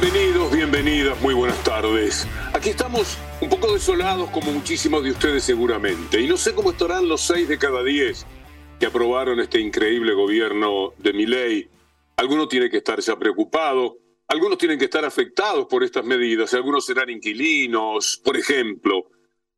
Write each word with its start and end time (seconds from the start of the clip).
Bienvenidos, 0.00 0.52
bienvenidas, 0.52 1.20
muy 1.20 1.34
buenas 1.34 1.64
tardes. 1.64 2.24
Aquí 2.52 2.68
estamos 2.68 3.18
un 3.40 3.48
poco 3.48 3.72
desolados 3.72 4.30
como 4.30 4.52
muchísimos 4.52 5.02
de 5.02 5.10
ustedes 5.10 5.42
seguramente. 5.42 6.20
Y 6.20 6.28
no 6.28 6.36
sé 6.36 6.54
cómo 6.54 6.70
estarán 6.70 7.08
los 7.08 7.22
seis 7.22 7.48
de 7.48 7.58
cada 7.58 7.82
diez 7.82 8.24
que 8.78 8.86
aprobaron 8.86 9.40
este 9.40 9.58
increíble 9.58 10.12
gobierno 10.12 10.92
de 10.98 11.12
mi 11.12 11.26
ley. 11.26 11.68
Algunos 12.14 12.48
tienen 12.48 12.70
que 12.70 12.76
estar 12.76 13.00
ya 13.00 13.18
preocupados, 13.18 13.94
algunos 14.28 14.56
tienen 14.56 14.78
que 14.78 14.84
estar 14.84 15.04
afectados 15.04 15.66
por 15.66 15.82
estas 15.82 16.04
medidas, 16.04 16.54
algunos 16.54 16.86
serán 16.86 17.10
inquilinos, 17.10 18.20
por 18.24 18.36
ejemplo, 18.36 19.10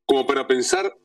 como 0.06 0.26
para 0.26 0.46
pensar 0.46 0.96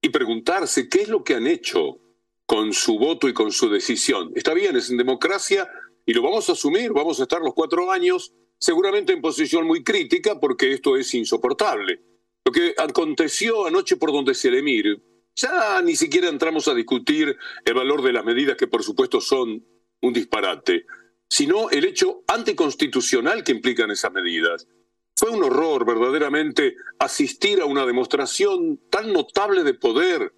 y 0.00 0.08
preguntarse 0.10 0.88
qué 0.88 1.02
es 1.02 1.08
lo 1.08 1.24
que 1.24 1.34
han 1.34 1.48
hecho 1.48 1.98
con 2.46 2.72
su 2.72 2.96
voto 2.96 3.28
y 3.28 3.34
con 3.34 3.50
su 3.50 3.68
decisión. 3.68 4.30
Está 4.36 4.54
bien, 4.54 4.76
es 4.76 4.88
en 4.88 4.98
democracia 4.98 5.68
y 6.06 6.12
lo 6.12 6.22
vamos 6.22 6.48
a 6.48 6.52
asumir, 6.52 6.92
vamos 6.92 7.18
a 7.18 7.24
estar 7.24 7.40
los 7.40 7.54
cuatro 7.54 7.90
años 7.90 8.32
seguramente 8.64 9.12
en 9.12 9.20
posición 9.20 9.66
muy 9.66 9.84
crítica 9.84 10.40
porque 10.40 10.72
esto 10.72 10.96
es 10.96 11.12
insoportable. 11.14 12.00
Lo 12.46 12.50
que 12.50 12.74
aconteció 12.78 13.66
anoche 13.66 13.96
por 13.96 14.10
donde 14.10 14.34
se 14.34 14.50
le 14.50 14.62
mire, 14.62 15.02
ya 15.36 15.82
ni 15.82 15.96
siquiera 15.96 16.30
entramos 16.30 16.66
a 16.66 16.74
discutir 16.74 17.36
el 17.62 17.74
valor 17.74 18.00
de 18.02 18.14
las 18.14 18.24
medidas 18.24 18.56
que 18.56 18.66
por 18.66 18.82
supuesto 18.82 19.20
son 19.20 19.62
un 20.00 20.12
disparate, 20.14 20.86
sino 21.28 21.68
el 21.68 21.84
hecho 21.84 22.24
anticonstitucional 22.26 23.44
que 23.44 23.52
implican 23.52 23.90
esas 23.90 24.12
medidas. 24.12 24.66
Fue 25.14 25.28
un 25.28 25.44
horror 25.44 25.84
verdaderamente 25.84 26.76
asistir 26.98 27.60
a 27.60 27.66
una 27.66 27.84
demostración 27.84 28.80
tan 28.90 29.12
notable 29.12 29.62
de 29.62 29.74
poder, 29.74 30.32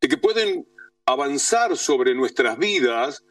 de 0.00 0.08
que 0.08 0.16
pueden 0.16 0.68
avanzar 1.06 1.76
sobre 1.76 2.14
nuestras 2.14 2.56
vidas 2.56 3.24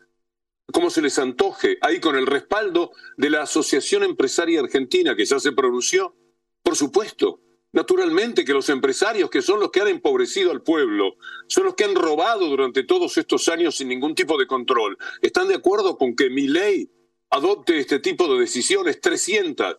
como 0.72 0.90
se 0.90 1.02
les 1.02 1.20
antoje, 1.20 1.78
ahí 1.82 2.00
con 2.00 2.16
el 2.16 2.26
respaldo 2.26 2.92
de 3.18 3.30
la 3.30 3.42
Asociación 3.42 4.04
Empresaria 4.04 4.60
Argentina, 4.60 5.16
que 5.16 5.26
ya 5.26 5.40
se 5.40 5.52
pronunció. 5.52 6.16
Por 6.62 6.76
supuesto, 6.76 7.42
naturalmente 7.74 8.46
que 8.46 8.54
los 8.54 8.70
empresarios, 8.70 9.30
que 9.30 9.42
son 9.42 9.60
los 9.60 9.72
que 9.72 9.82
han 9.82 9.90
empobrecido 9.90 10.52
al 10.52 10.62
pueblo, 10.62 11.16
son 11.48 11.66
los 11.66 11.76
que 11.76 11.84
han 11.84 11.96
robado 11.96 12.48
durante 12.48 12.84
todos 12.84 13.18
estos 13.18 13.48
años 13.50 13.76
sin 13.76 13.90
ningún 13.90 14.16
tipo 14.16 14.38
de 14.38 14.48
control, 14.48 14.98
están 15.22 15.48
de 15.48 15.56
acuerdo 15.56 15.98
con 15.98 16.16
que 16.16 16.30
mi 16.30 16.48
ley 16.48 16.90
adopte 17.30 17.80
este 17.80 18.00
tipo 18.00 18.34
de 18.34 18.40
decisiones 18.40 19.02
300, 19.02 19.78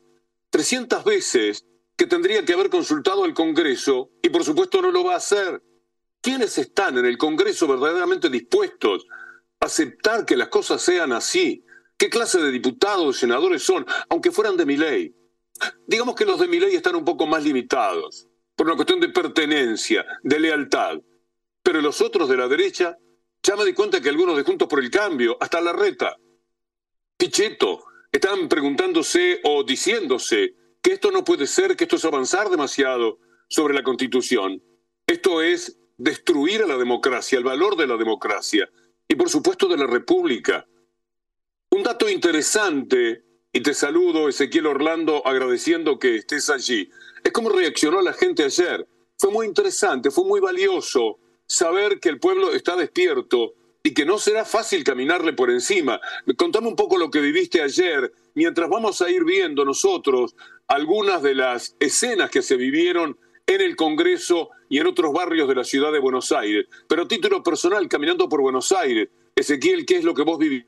300 0.51 1.05
veces 1.05 1.65
que 1.97 2.07
tendría 2.07 2.45
que 2.45 2.53
haber 2.53 2.69
consultado 2.69 3.25
al 3.25 3.33
Congreso 3.35 4.11
y 4.23 4.29
por 4.29 4.45
supuesto 4.45 4.83
no 4.83 4.91
lo 4.91 5.05
va 5.05 5.15
a 5.15 5.19
hacer. 5.19 5.63
¿Quiénes 6.21 6.59
están 6.59 6.99
en 6.99 7.07
el 7.07 7.17
Congreso 7.17 7.69
verdaderamente 7.69 8.29
dispuestos 8.29 9.07
aceptar 9.65 10.25
que 10.25 10.37
las 10.37 10.49
cosas 10.49 10.83
sean 10.83 11.13
así. 11.13 11.65
¿Qué 11.97 12.11
clase 12.11 12.41
de 12.41 12.51
diputados 12.51 13.19
senadores 13.19 13.63
son, 13.63 13.87
aunque 14.09 14.31
fueran 14.31 14.57
de 14.57 14.67
mi 14.67 14.77
ley? 14.77 15.15
Digamos 15.87 16.15
que 16.15 16.25
los 16.25 16.41
de 16.41 16.49
mi 16.49 16.59
ley 16.59 16.75
están 16.75 16.97
un 16.97 17.05
poco 17.05 17.27
más 17.27 17.43
limitados, 17.45 18.27
por 18.57 18.67
una 18.67 18.77
cuestión 18.77 19.01
de 19.01 19.09
pertenencia, 19.09 20.05
de 20.23 20.41
lealtad. 20.41 21.01
Pero 21.63 21.81
los 21.81 22.01
otros 22.01 22.29
de 22.29 22.37
la 22.37 22.49
derecha, 22.49 22.99
ya 23.43 23.57
me 23.57 23.65
di 23.65 23.73
cuenta 23.73 24.01
que 24.01 24.09
algunos 24.09 24.37
de 24.37 24.43
Juntos 24.43 24.69
por 24.69 24.83
el 24.83 24.91
Cambio, 24.91 25.37
hasta 25.41 25.61
la 25.61 25.73
reta, 25.73 26.17
Pichetto, 27.17 27.85
están 28.11 28.49
preguntándose 28.49 29.41
o 29.45 29.63
diciéndose 29.63 30.55
que 30.83 30.93
esto 30.93 31.11
no 31.11 31.25
puede 31.25 31.47
ser, 31.47 31.77
que 31.77 31.85
esto 31.85 31.97
es 31.97 32.05
avanzar 32.05 32.51
demasiado 32.51 33.19
sobre 33.49 33.75
la 33.75 33.83
Constitución. 33.83 34.63
Esto 35.07 35.43
es 35.43 35.79
destruir 35.97 36.63
a 36.63 36.67
la 36.67 36.77
democracia, 36.77 37.39
el 37.39 37.45
valor 37.45 37.77
de 37.77 37.87
la 37.87 37.97
democracia 37.97 38.69
y 39.09 39.15
por 39.15 39.29
supuesto 39.29 39.69
de 39.69 39.77
la 39.77 39.87
República. 39.87 40.67
Un 41.71 41.83
dato 41.83 42.09
interesante, 42.09 43.25
y 43.53 43.61
te 43.61 43.75
saludo 43.75 44.29
Ezequiel 44.29 44.67
Orlando 44.67 45.27
agradeciendo 45.27 45.99
que 45.99 46.17
estés 46.17 46.51
allí, 46.51 46.91
es 47.23 47.33
cómo 47.33 47.49
reaccionó 47.49 48.01
la 48.03 48.13
gente 48.13 48.45
ayer. 48.45 48.87
Fue 49.19 49.31
muy 49.31 49.47
interesante, 49.47 50.11
fue 50.11 50.25
muy 50.25 50.41
valioso 50.41 51.19
saber 51.47 52.01
que 52.01 52.09
el 52.09 52.19
pueblo 52.19 52.53
está 52.53 52.77
despierto 52.77 53.55
y 53.83 53.93
que 53.93 54.05
no 54.05 54.19
será 54.19 54.45
fácil 54.45 54.83
caminarle 54.83 55.35
por 55.35 55.51
encima. 55.51 56.01
Contame 56.37 56.69
un 56.69 56.77
poco 56.77 56.97
lo 56.97 57.11
que 57.11 57.21
viviste 57.21 57.61
ayer, 57.61 58.13
mientras 58.35 58.69
vamos 58.69 59.03
a 59.03 59.11
ir 59.11 59.25
viendo 59.25 59.65
nosotros 59.65 60.35
algunas 60.67 61.23
de 61.23 61.35
las 61.35 61.77
escenas 61.79 62.31
que 62.31 62.43
se 62.43 62.57
vivieron 62.57 63.19
en 63.47 63.61
el 63.61 63.77
Congreso 63.77 64.51
y 64.69 64.79
en 64.79 64.87
otros 64.87 65.13
barrios 65.13 65.49
de 65.49 65.55
la 65.55 65.65
ciudad 65.65 65.93
de 65.93 65.99
Buenos 65.99 66.33
Aires. 66.33 66.67
Pero 66.89 67.07
título 67.07 67.43
personal, 67.43 67.89
caminando 67.89 68.29
por 68.29 68.41
Buenos 68.41 68.73
Aires, 68.73 69.09
Ezequiel, 69.37 69.85
¿qué 69.85 69.99
es 69.99 70.05
lo 70.05 70.15
que 70.15 70.23
vos 70.23 70.39
vivís? 70.39 70.65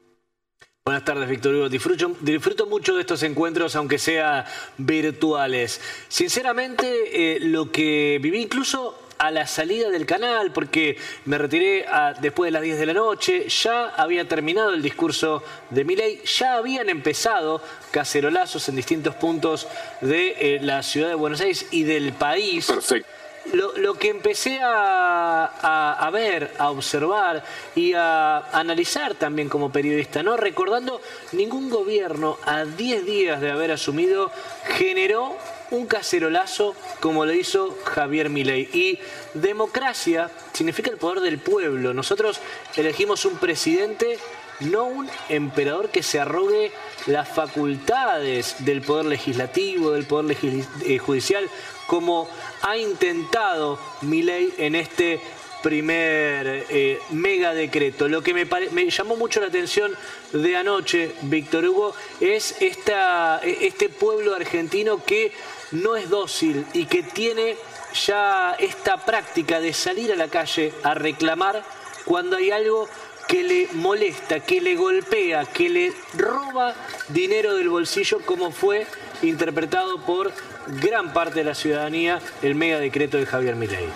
Buenas 0.84 1.04
tardes, 1.04 1.28
Víctor 1.28 1.54
Hugo. 1.54 1.68
Disfruto, 1.68 2.12
disfruto, 2.20 2.66
mucho 2.66 2.94
de 2.94 3.00
estos 3.00 3.22
encuentros, 3.24 3.74
aunque 3.74 3.98
sean 3.98 4.44
virtuales. 4.78 5.80
Sinceramente, 6.06 7.34
eh, 7.34 7.40
lo 7.40 7.72
que 7.72 8.20
viví 8.22 8.42
incluso 8.42 9.05
a 9.18 9.30
la 9.30 9.46
salida 9.46 9.90
del 9.90 10.06
canal, 10.06 10.52
porque 10.52 10.96
me 11.24 11.38
retiré 11.38 11.86
después 12.20 12.48
de 12.48 12.52
las 12.52 12.62
10 12.62 12.78
de 12.78 12.86
la 12.86 12.92
noche, 12.92 13.48
ya 13.48 13.88
había 13.88 14.28
terminado 14.28 14.72
el 14.72 14.82
discurso 14.82 15.42
de 15.70 15.84
Milei, 15.84 16.22
ya 16.24 16.56
habían 16.56 16.88
empezado 16.88 17.62
cacerolazos 17.90 18.68
en 18.68 18.76
distintos 18.76 19.14
puntos 19.14 19.66
de 20.00 20.36
eh, 20.38 20.58
la 20.60 20.82
ciudad 20.82 21.08
de 21.08 21.14
Buenos 21.14 21.40
Aires 21.40 21.66
y 21.70 21.84
del 21.84 22.12
país. 22.12 22.66
Perfecto. 22.66 23.10
Lo, 23.52 23.94
que 23.94 24.08
empecé 24.08 24.58
a, 24.60 25.44
a, 25.44 26.10
ver, 26.10 26.52
a 26.58 26.70
observar 26.70 27.44
y 27.76 27.92
a 27.94 28.38
analizar 28.50 29.14
también 29.14 29.48
como 29.48 29.70
periodista, 29.70 30.20
¿no? 30.24 30.36
Recordando, 30.36 31.00
ningún 31.30 31.70
gobierno 31.70 32.38
a 32.44 32.64
10 32.64 33.06
días 33.06 33.40
de 33.40 33.52
haber 33.52 33.70
asumido 33.70 34.32
generó 34.76 35.36
un 35.70 35.86
cacerolazo 35.86 36.74
como 37.00 37.24
lo 37.24 37.32
hizo 37.32 37.76
Javier 37.84 38.30
Milei. 38.30 38.68
Y 38.72 38.98
democracia 39.34 40.30
significa 40.52 40.90
el 40.90 40.96
poder 40.96 41.20
del 41.20 41.38
pueblo. 41.38 41.94
Nosotros 41.94 42.40
elegimos 42.76 43.24
un 43.24 43.36
presidente, 43.38 44.18
no 44.60 44.84
un 44.84 45.08
emperador 45.28 45.90
que 45.90 46.02
se 46.02 46.20
arrogue 46.20 46.72
las 47.06 47.28
facultades 47.28 48.56
del 48.60 48.82
poder 48.82 49.06
legislativo, 49.06 49.92
del 49.92 50.06
poder 50.06 50.36
eh, 50.84 50.98
judicial, 50.98 51.48
como 51.86 52.28
ha 52.62 52.76
intentado 52.76 53.78
Milei 54.02 54.52
en 54.58 54.74
este 54.74 55.20
primer 55.62 56.66
eh, 56.68 57.00
mega 57.10 57.52
decreto. 57.52 58.08
Lo 58.08 58.22
que 58.22 58.34
me, 58.34 58.46
me, 58.70 58.88
llamó 58.88 59.16
mucho 59.16 59.40
la 59.40 59.48
atención 59.48 59.92
de 60.32 60.56
anoche, 60.56 61.12
Víctor 61.22 61.66
Hugo, 61.66 61.94
es 62.20 62.56
esta, 62.60 63.40
este 63.42 63.88
pueblo 63.88 64.34
argentino 64.34 65.02
que 65.04 65.32
no 65.72 65.96
es 65.96 66.08
dócil 66.08 66.66
y 66.72 66.86
que 66.86 67.02
tiene 67.02 67.56
ya 68.06 68.54
esta 68.58 69.04
práctica 69.04 69.60
de 69.60 69.72
salir 69.72 70.12
a 70.12 70.16
la 70.16 70.28
calle 70.28 70.72
a 70.82 70.94
reclamar 70.94 71.64
cuando 72.04 72.36
hay 72.36 72.50
algo 72.50 72.88
que 73.26 73.42
le 73.42 73.68
molesta, 73.72 74.40
que 74.40 74.60
le 74.60 74.76
golpea, 74.76 75.44
que 75.46 75.68
le 75.68 75.92
roba 76.14 76.74
dinero 77.08 77.54
del 77.54 77.68
bolsillo, 77.68 78.20
como 78.24 78.52
fue 78.52 78.86
interpretado 79.22 80.04
por 80.04 80.32
gran 80.80 81.12
parte 81.12 81.40
de 81.40 81.44
la 81.44 81.54
ciudadanía 81.54 82.20
el 82.42 82.54
mega 82.54 82.78
decreto 82.78 83.16
de 83.16 83.26
Javier 83.26 83.56
Milei. 83.56 83.88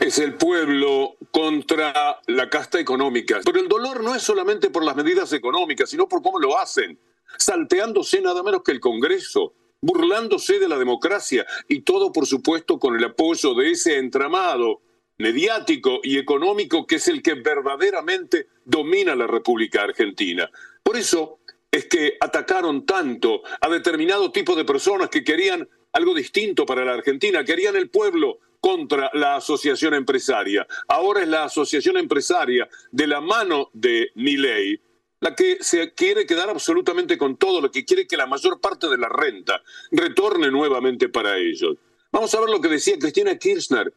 Es 0.00 0.18
el 0.18 0.34
pueblo 0.34 1.16
contra 1.30 2.20
la 2.26 2.48
casta 2.48 2.78
económica. 2.78 3.40
Pero 3.44 3.58
el 3.58 3.68
dolor 3.68 4.02
no 4.02 4.14
es 4.14 4.22
solamente 4.22 4.70
por 4.70 4.84
las 4.84 4.94
medidas 4.94 5.32
económicas, 5.32 5.90
sino 5.90 6.08
por 6.08 6.22
cómo 6.22 6.38
lo 6.38 6.58
hacen, 6.58 6.98
salteándose 7.36 8.20
nada 8.20 8.42
menos 8.42 8.62
que 8.62 8.72
el 8.72 8.80
Congreso, 8.80 9.54
burlándose 9.80 10.58
de 10.58 10.68
la 10.68 10.78
democracia 10.78 11.46
y 11.68 11.82
todo, 11.82 12.12
por 12.12 12.26
supuesto, 12.26 12.78
con 12.78 12.96
el 12.96 13.04
apoyo 13.04 13.54
de 13.54 13.70
ese 13.70 13.98
entramado 13.98 14.82
mediático 15.18 16.00
y 16.02 16.18
económico 16.18 16.86
que 16.86 16.96
es 16.96 17.08
el 17.08 17.22
que 17.22 17.34
verdaderamente 17.34 18.48
domina 18.64 19.14
la 19.14 19.26
República 19.26 19.82
Argentina. 19.82 20.50
Por 20.82 20.96
eso 20.96 21.40
es 21.70 21.86
que 21.86 22.16
atacaron 22.20 22.86
tanto 22.86 23.42
a 23.60 23.68
determinado 23.68 24.30
tipo 24.30 24.54
de 24.54 24.64
personas 24.64 25.10
que 25.10 25.24
querían 25.24 25.68
algo 25.92 26.14
distinto 26.14 26.64
para 26.64 26.84
la 26.84 26.94
Argentina, 26.94 27.44
querían 27.44 27.76
el 27.76 27.90
pueblo 27.90 28.38
contra 28.60 29.10
la 29.14 29.36
asociación 29.36 29.94
empresaria. 29.94 30.66
Ahora 30.88 31.22
es 31.22 31.28
la 31.28 31.44
asociación 31.44 31.96
empresaria 31.96 32.68
de 32.90 33.06
la 33.06 33.20
mano 33.20 33.70
de 33.72 34.10
Milei 34.14 34.80
la 35.20 35.34
que 35.34 35.58
se 35.60 35.92
quiere 35.94 36.26
quedar 36.26 36.48
absolutamente 36.48 37.18
con 37.18 37.36
todo, 37.36 37.60
la 37.60 37.70
que 37.70 37.84
quiere 37.84 38.06
que 38.06 38.16
la 38.16 38.26
mayor 38.26 38.60
parte 38.60 38.88
de 38.88 38.98
la 38.98 39.08
renta 39.08 39.62
retorne 39.90 40.50
nuevamente 40.50 41.08
para 41.08 41.36
ellos. 41.36 41.76
Vamos 42.12 42.34
a 42.34 42.40
ver 42.40 42.48
lo 42.48 42.60
que 42.60 42.68
decía 42.68 42.98
Cristina 42.98 43.36
Kirchner 43.36 43.92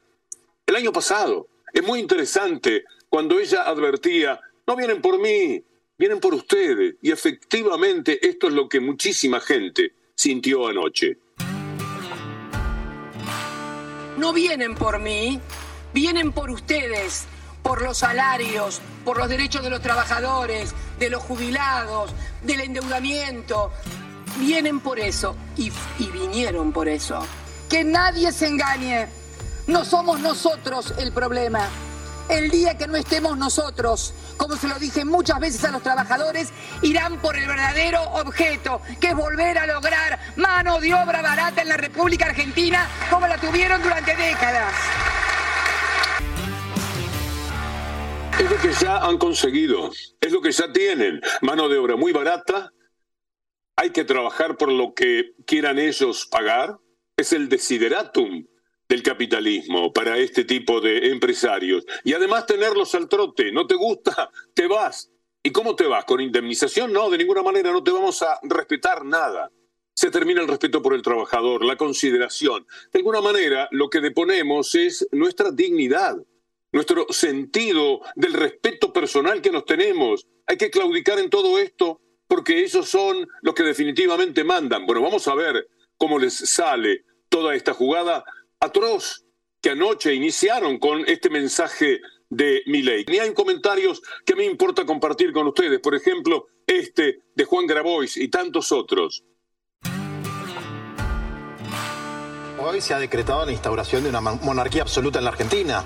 el 0.66 0.76
año 0.76 0.92
pasado. 0.92 1.48
Es 1.74 1.84
muy 1.84 2.00
interesante 2.00 2.86
cuando 3.10 3.40
ella 3.40 3.64
advertía, 3.64 4.40
no 4.68 4.76
vienen 4.76 5.02
por 5.02 5.20
mí, 5.20 5.64
vienen 5.98 6.20
por 6.20 6.34
ustedes. 6.34 6.96
Y 7.02 7.12
efectivamente 7.12 8.26
esto 8.28 8.48
es 8.48 8.54
lo 8.54 8.68
que 8.68 8.80
muchísima 8.80 9.40
gente 9.40 9.94
sintió 10.16 10.68
anoche. 10.68 11.18
No 14.18 14.34
vienen 14.34 14.76
por 14.76 15.00
mí, 15.00 15.40
vienen 15.94 16.32
por 16.32 16.52
ustedes 16.52 17.28
por 17.64 17.82
los 17.82 18.00
salarios, 18.00 18.82
por 19.06 19.18
los 19.18 19.30
derechos 19.30 19.64
de 19.64 19.70
los 19.70 19.82
trabajadores, 19.82 20.74
de 21.02 21.10
los 21.10 21.24
jubilados, 21.24 22.12
del 22.44 22.62
endeudamiento. 22.62 23.72
vienen 24.38 24.80
por 24.80 25.00
eso 25.00 25.36
y, 25.58 25.72
vinieron 26.12 26.72
por 26.72 26.88
eso. 26.88 27.26
Que 27.68 27.84
nadie 27.84 28.32
se 28.32 28.48
engañe. 28.48 29.08
No 29.66 29.84
somos 29.84 30.20
nosotros 30.20 30.94
el 31.00 31.12
problema. 31.12 31.68
El 32.30 32.52
día 32.52 32.78
que 32.78 32.88
no 32.88 32.96
estemos 32.96 33.36
nosotros, 33.36 34.14
como 34.38 34.56
se 34.56 34.68
lo 34.68 34.78
dije 34.78 35.04
muchas 35.04 35.40
veces 35.40 35.64
a 35.66 35.72
los 35.72 35.82
trabajadores, 35.82 36.50
irán 36.84 37.18
por 37.18 37.36
el 37.36 37.48
verdadero 37.48 38.04
objeto, 38.12 38.80
que 39.00 39.08
es 39.08 39.16
volver 39.16 39.58
a 39.58 39.66
lograr 39.66 40.20
mano 40.36 40.80
de 40.80 40.94
obra 40.94 41.24
barata 41.24 41.64
en 41.64 41.70
la 41.70 41.78
República 41.78 42.28
Argentina 42.28 42.88
como 43.10 43.28
la 43.28 43.38
tuvieron 43.40 43.82
durante 43.82 44.16
décadas. 44.16 44.74
Es 48.40 48.62
que 48.62 48.86
ya 48.86 48.98
han 48.98 49.18
conseguido, 49.18 49.92
lo 50.32 50.42
que 50.42 50.52
ya 50.52 50.72
tienen. 50.72 51.22
Mano 51.42 51.70
de 51.70 51.78
obra 51.78 51.96
muy 51.96 52.12
barata, 52.12 52.72
hay 53.76 53.92
que 53.92 54.04
trabajar 54.04 54.58
por 54.58 54.72
lo 54.72 54.94
que 54.94 55.34
quieran 55.46 55.80
ellos 55.80 56.26
pagar, 56.26 56.78
es 57.18 57.34
el 57.34 57.50
desideratum 57.50 58.46
del 58.88 59.04
capitalismo 59.04 59.94
para 59.94 60.18
este 60.18 60.44
tipo 60.44 60.82
de 60.82 61.12
empresarios. 61.12 61.86
Y 62.04 62.14
además 62.14 62.46
tenerlos 62.46 62.94
al 62.94 63.08
trote, 63.08 63.52
no 63.52 63.66
te 63.66 63.76
gusta, 63.76 64.30
te 64.54 64.68
vas. 64.68 65.12
¿Y 65.44 65.52
cómo 65.52 65.76
te 65.76 65.88
vas? 65.88 66.06
¿Con 66.06 66.22
indemnización? 66.22 66.94
No, 66.94 67.10
de 67.10 67.18
ninguna 67.18 67.42
manera, 67.42 67.72
no 67.72 67.84
te 67.84 67.92
vamos 67.92 68.22
a 68.22 68.40
respetar 68.44 69.06
nada. 69.06 69.50
Se 69.94 70.12
termina 70.12 70.42
el 70.42 70.48
respeto 70.48 70.82
por 70.82 70.94
el 70.94 71.02
trabajador, 71.02 71.66
la 71.66 71.78
consideración. 71.78 72.66
De 72.92 73.00
alguna 73.00 73.22
manera, 73.22 73.68
lo 73.72 73.90
que 73.90 74.02
deponemos 74.02 74.76
es 74.76 75.08
nuestra 75.12 75.52
dignidad, 75.52 76.18
nuestro 76.72 77.08
sentido 77.10 78.02
del 78.16 78.34
respeto 78.34 78.94
personal 78.94 79.42
que 79.42 79.52
nos 79.52 79.66
tenemos. 79.66 80.28
Hay 80.48 80.58
que 80.58 80.72
claudicar 80.72 81.20
en 81.20 81.30
todo 81.30 81.60
esto 81.60 82.02
porque 82.28 82.64
ellos 82.64 82.90
son 82.90 83.28
los 83.42 83.54
que 83.54 83.64
definitivamente 83.64 84.44
mandan. 84.44 84.86
Bueno, 84.86 85.02
vamos 85.02 85.28
a 85.28 85.36
ver 85.36 85.68
cómo 85.98 86.18
les 86.18 86.34
sale 86.34 87.04
toda 87.30 87.56
esta 87.56 87.74
jugada 87.74 88.24
atroz 88.60 89.26
que 89.62 89.72
anoche 89.72 90.14
iniciaron 90.14 90.80
con 90.80 91.08
este 91.08 91.30
mensaje 91.30 92.00
de 92.30 92.64
ley. 92.66 93.06
Ni 93.08 93.20
hay 93.20 93.34
comentarios 93.34 94.02
que 94.26 94.36
me 94.36 94.46
importa 94.46 94.86
compartir 94.86 95.34
con 95.34 95.48
ustedes, 95.48 95.80
por 95.80 95.94
ejemplo, 95.94 96.48
este 96.66 97.20
de 97.36 97.44
Juan 97.44 97.68
Grabois 97.68 98.18
y 98.18 98.30
tantos 98.30 98.72
otros. 98.72 99.24
Hoy 102.58 102.80
se 102.80 102.94
ha 102.94 103.00
decretado 103.00 103.46
la 103.46 103.52
instauración 103.52 104.04
de 104.04 104.10
una 104.10 104.22
monarquía 104.22 104.84
absoluta 104.84 105.20
en 105.20 105.26
la 105.26 105.32
Argentina. 105.32 105.84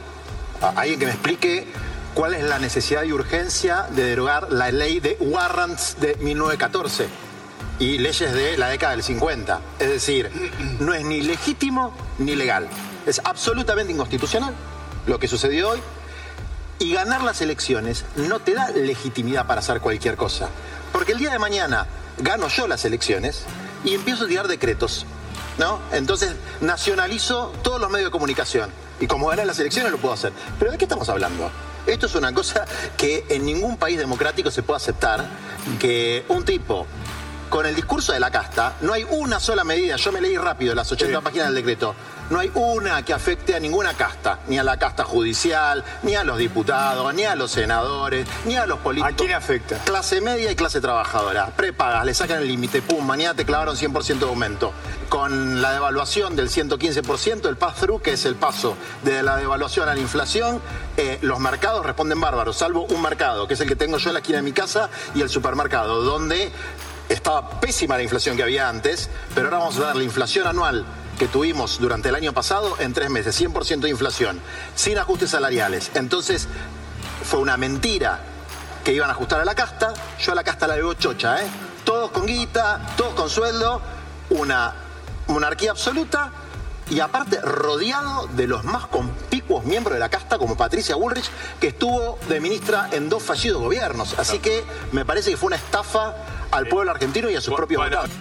Alguien 0.76 1.00
que 1.00 1.06
me 1.06 1.12
explique 1.12 1.68
cuál 2.16 2.34
es 2.34 2.44
la 2.44 2.58
necesidad 2.58 3.04
y 3.04 3.14
urgencia 3.14 3.84
de 3.92 4.04
derogar 4.04 4.52
la 4.52 4.72
ley 4.72 5.00
de 5.00 5.18
warrants 5.20 6.00
de 6.00 6.16
1914 6.16 7.08
y 7.78 7.98
leyes 7.98 8.34
de 8.34 8.58
la 8.58 8.70
década 8.70 8.94
del 8.94 9.04
50. 9.04 9.62
Es 9.80 9.90
decir, 9.90 10.32
no 10.80 10.94
es 10.94 11.06
ni 11.06 11.22
legítimo 11.22 11.94
ni 12.18 12.36
legal. 12.36 12.68
Es 13.06 13.22
absolutamente 13.24 13.94
inconstitucional 13.94 14.54
lo 15.06 15.20
que 15.20 15.28
sucedió 15.28 15.70
hoy. 15.70 15.80
Y 16.80 16.94
ganar 16.94 17.24
las 17.24 17.42
elecciones 17.42 18.04
no 18.16 18.40
te 18.40 18.54
da 18.54 18.70
legitimidad 18.72 19.46
para 19.46 19.60
hacer 19.60 19.80
cualquier 19.80 20.16
cosa. 20.16 20.50
Porque 20.92 21.12
el 21.12 21.20
día 21.20 21.32
de 21.32 21.40
mañana 21.40 21.86
gano 22.18 22.48
yo 22.48 22.68
las 22.68 22.86
elecciones 22.86 23.44
y 23.84 23.94
empiezo 23.94 24.26
a 24.26 24.28
tirar 24.28 24.48
decretos. 24.48 25.06
¿No? 25.58 25.80
Entonces 25.92 26.36
nacionalizo 26.60 27.54
todos 27.64 27.80
los 27.80 27.90
medios 27.90 28.08
de 28.08 28.12
comunicación. 28.12 28.70
Y 29.00 29.08
como 29.08 29.28
gané 29.28 29.46
las 29.46 29.60
elecciones 29.60 29.92
lo 29.92 29.98
puedo 29.98 30.14
hacer. 30.14 30.32
Pero 30.60 30.72
¿de 30.72 30.78
qué 30.78 30.86
estamos 30.86 31.10
hablando? 31.10 31.50
Esto 31.86 32.08
es 32.08 32.16
una 32.16 32.34
cosa 32.34 32.66
que 32.98 33.26
en 33.30 33.46
ningún 33.46 33.78
país 33.78 33.98
democrático 33.98 34.50
se 34.50 34.64
puede 34.64 34.78
aceptar, 34.78 35.28
que 35.80 36.26
un 36.30 36.44
tipo 36.44 36.88
con 37.50 37.66
el 37.66 37.76
discurso 37.76 38.14
de 38.14 38.20
la 38.20 38.32
casta, 38.32 38.76
no 38.82 38.94
hay 38.94 39.06
una 39.10 39.40
sola 39.40 39.64
medida, 39.64 39.96
yo 39.96 40.12
me 40.12 40.22
leí 40.22 40.38
rápido 40.38 40.76
las 40.76 40.92
80 40.92 41.22
páginas 41.22 41.48
del 41.48 41.56
decreto, 41.56 41.96
no 42.30 42.40
hay 42.40 42.52
una 42.56 43.04
que 43.06 43.14
afecte 43.14 43.56
a 43.56 43.60
ninguna 43.60 43.94
casta, 43.94 44.40
ni 44.48 44.58
a 44.58 44.64
la 44.64 44.78
casta 44.78 45.04
judicial, 45.04 45.84
ni 46.02 46.16
a 46.16 46.24
los 46.24 46.40
diputados, 46.40 47.14
ni 47.14 47.24
a 47.24 47.36
los 47.36 47.52
senadores, 47.52 48.28
ni 48.46 48.56
a 48.56 48.66
los 48.66 48.80
políticos. 48.80 49.14
¿A 49.14 49.16
quién 49.16 49.32
afecta? 49.32 49.78
Clase 49.86 50.22
media 50.22 50.52
y 50.52 50.56
clase 50.56 50.82
trabajadora. 50.82 51.48
Prepagas, 51.56 52.04
le 52.04 52.16
sacan 52.16 52.42
el 52.42 52.48
límite, 52.48 52.82
pum, 52.82 53.06
mañana 53.06 53.36
te 53.36 53.46
clavaron 53.46 53.76
100% 53.76 54.20
de 54.20 54.26
aumento. 54.26 54.74
Con 55.10 55.62
la 55.62 55.72
devaluación 55.72 56.36
del 56.36 56.50
115%, 56.50 57.48
el 57.48 57.58
pass-through, 57.58 58.02
que 58.02 58.14
es 58.14 58.26
el 58.26 58.36
paso 58.36 58.76
de 59.04 59.22
la 59.22 59.38
devaluación 59.38 59.88
a 59.88 59.94
la 59.94 60.00
inflación, 60.00 60.60
eh, 60.98 61.20
los 61.22 61.40
mercados 61.40 61.86
responden 61.86 62.20
bárbaros, 62.20 62.58
salvo 62.58 62.86
un 62.86 63.04
mercado, 63.04 63.48
que 63.48 63.54
es 63.54 63.62
el 63.62 63.68
que 63.68 63.76
tengo 63.76 63.98
yo 63.98 64.10
en 64.10 64.16
la 64.16 64.20
esquina 64.22 64.40
de 64.40 64.44
mi 64.44 64.52
casa, 64.52 64.90
y 65.14 65.22
el 65.22 65.30
supermercado, 65.30 66.02
donde 66.02 66.52
estaba 67.10 67.60
pésima 67.60 67.98
la 67.98 68.04
inflación 68.04 68.38
que 68.38 68.44
había 68.44 68.70
antes, 68.70 69.10
pero 69.34 69.48
ahora 69.48 69.60
vamos 69.60 69.78
a 69.78 69.82
dar 69.82 69.96
la 69.96 70.04
inflación 70.04 70.48
anual 70.48 70.86
que 71.18 71.28
tuvimos 71.28 71.80
durante 71.80 72.10
el 72.10 72.16
año 72.16 72.34
pasado 72.34 72.76
en 72.80 72.94
tres 72.94 73.10
meses, 73.10 73.40
100% 73.40 73.82
de 73.82 73.90
inflación, 73.90 74.42
sin 74.76 74.98
ajustes 74.98 75.30
salariales. 75.30 75.92
Entonces, 75.96 76.48
fue 77.24 77.40
una 77.40 77.58
mentira 77.58 78.20
que 78.84 78.94
iban 78.94 79.10
a 79.10 79.14
ajustar 79.14 79.42
a 79.42 79.46
la 79.46 79.56
casta. 79.56 79.94
Yo 80.20 80.32
a 80.32 80.36
la 80.36 80.44
casta 80.44 80.68
la 80.68 80.76
veo 80.76 80.94
chocha, 80.94 81.42
¿eh? 81.42 81.48
Todos 81.84 82.12
con 82.12 82.26
guita, 82.26 82.94
todos 82.98 83.14
con 83.14 83.30
sueldo, 83.30 83.82
una 84.30 84.74
monarquía 85.28 85.72
absoluta 85.72 86.32
y 86.90 87.00
aparte 87.00 87.42
rodeado 87.42 88.28
de 88.28 88.48
los 88.48 88.64
más 88.64 88.86
conspicuos 88.88 89.66
miembros 89.66 89.96
de 89.96 90.00
la 90.00 90.10
casta 90.10 90.38
como 90.38 90.56
Patricia 90.56 90.96
Bullrich, 90.96 91.30
que 91.60 91.70
estuvo 91.70 92.20
de 92.30 92.40
ministra 92.40 92.90
en 92.92 93.10
dos 93.10 93.24
fallidos 93.24 93.62
gobiernos. 93.62 94.18
Así 94.20 94.40
que 94.40 94.64
me 94.92 95.06
parece 95.06 95.32
que 95.32 95.38
fue 95.38 95.48
una 95.48 95.56
estafa 95.56 96.16
al 96.56 96.68
pueblo 96.68 96.92
argentino 96.92 97.30
y 97.30 97.36
a 97.36 97.42
sus 97.42 97.54
propios 97.54 97.84
votantes. 97.84 98.18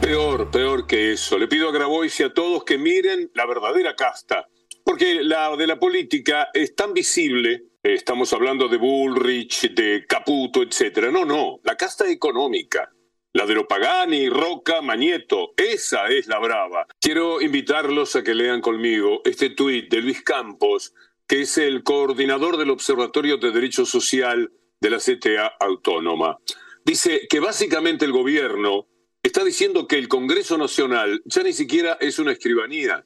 Peor, 0.00 0.50
peor 0.50 0.86
que 0.86 1.12
eso. 1.12 1.38
Le 1.38 1.48
pido 1.48 1.68
a 1.68 1.72
Grabois 1.72 2.18
y 2.20 2.22
a 2.22 2.32
todos 2.32 2.64
que 2.64 2.78
miren 2.78 3.30
la 3.34 3.44
verdadera 3.44 3.94
casta. 3.94 4.48
Porque 4.82 5.22
la 5.22 5.54
de 5.54 5.66
la 5.66 5.78
política 5.78 6.48
es 6.54 6.74
tan 6.74 6.94
visible. 6.94 7.64
Estamos 7.82 8.32
hablando 8.32 8.68
de 8.68 8.78
Bullrich, 8.78 9.74
de 9.74 10.06
Caputo, 10.08 10.62
etc. 10.62 11.10
No, 11.12 11.26
no. 11.26 11.60
La 11.62 11.76
casta 11.76 12.08
económica. 12.08 12.90
La 13.34 13.44
de 13.44 13.62
Pagani, 13.64 14.30
Roca, 14.30 14.80
Mañeto. 14.80 15.52
Esa 15.58 16.06
es 16.06 16.26
la 16.26 16.38
brava. 16.38 16.86
Quiero 16.98 17.42
invitarlos 17.42 18.16
a 18.16 18.22
que 18.22 18.34
lean 18.34 18.62
conmigo 18.62 19.20
este 19.26 19.50
tuit 19.50 19.90
de 19.90 20.00
Luis 20.00 20.22
Campos, 20.22 20.94
que 21.26 21.42
es 21.42 21.58
el 21.58 21.82
coordinador 21.82 22.56
del 22.56 22.70
Observatorio 22.70 23.36
de 23.36 23.50
Derecho 23.50 23.84
Social 23.84 24.50
de 24.80 24.90
la 24.90 24.98
CTA 24.98 25.56
Autónoma. 25.60 26.38
Dice 26.84 27.26
que 27.28 27.40
básicamente 27.40 28.04
el 28.04 28.12
gobierno 28.12 28.86
está 29.22 29.44
diciendo 29.44 29.86
que 29.86 29.96
el 29.96 30.08
Congreso 30.08 30.56
Nacional 30.56 31.22
ya 31.24 31.42
ni 31.42 31.52
siquiera 31.52 31.98
es 32.00 32.18
una 32.18 32.32
escribanía. 32.32 33.04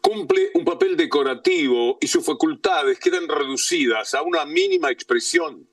Cumple 0.00 0.50
un 0.54 0.64
papel 0.64 0.96
decorativo 0.96 1.98
y 2.00 2.06
sus 2.06 2.24
facultades 2.24 2.98
quedan 2.98 3.28
reducidas 3.28 4.14
a 4.14 4.22
una 4.22 4.44
mínima 4.44 4.90
expresión. 4.90 5.68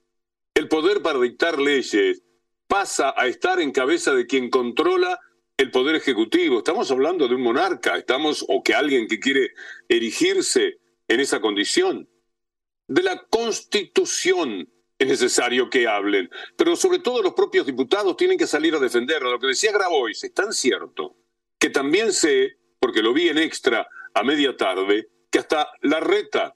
El 0.53 0.67
poder 0.67 1.01
para 1.01 1.19
dictar 1.19 1.59
leyes 1.59 2.23
pasa 2.67 3.13
a 3.15 3.27
estar 3.27 3.59
en 3.61 3.71
cabeza 3.71 4.13
de 4.13 4.25
quien 4.25 4.49
controla 4.49 5.19
el 5.55 5.71
poder 5.71 5.95
ejecutivo. 5.95 6.59
Estamos 6.59 6.89
hablando 6.91 7.27
de 7.27 7.35
un 7.35 7.41
monarca, 7.41 7.97
estamos 7.97 8.43
o 8.47 8.63
que 8.63 8.73
alguien 8.73 9.07
que 9.07 9.19
quiere 9.19 9.51
erigirse 9.87 10.79
en 11.07 11.19
esa 11.19 11.39
condición. 11.39 12.09
De 12.87 13.03
la 13.03 13.25
constitución 13.29 14.69
es 14.99 15.07
necesario 15.07 15.69
que 15.69 15.87
hablen, 15.87 16.29
pero 16.55 16.75
sobre 16.75 16.99
todo 16.99 17.21
los 17.21 17.33
propios 17.33 17.65
diputados 17.65 18.17
tienen 18.17 18.37
que 18.37 18.47
salir 18.47 18.73
a 18.75 18.79
defenderlo. 18.79 19.31
Lo 19.31 19.39
que 19.39 19.47
decía 19.47 19.71
Grabois 19.71 20.23
es 20.23 20.33
tan 20.33 20.53
cierto 20.53 21.15
que 21.59 21.69
también 21.69 22.13
sé, 22.13 22.57
porque 22.79 23.01
lo 23.01 23.13
vi 23.13 23.29
en 23.29 23.37
extra 23.37 23.87
a 24.13 24.23
media 24.23 24.55
tarde, 24.57 25.09
que 25.29 25.39
hasta 25.39 25.69
la 25.81 25.99
reta 25.99 26.55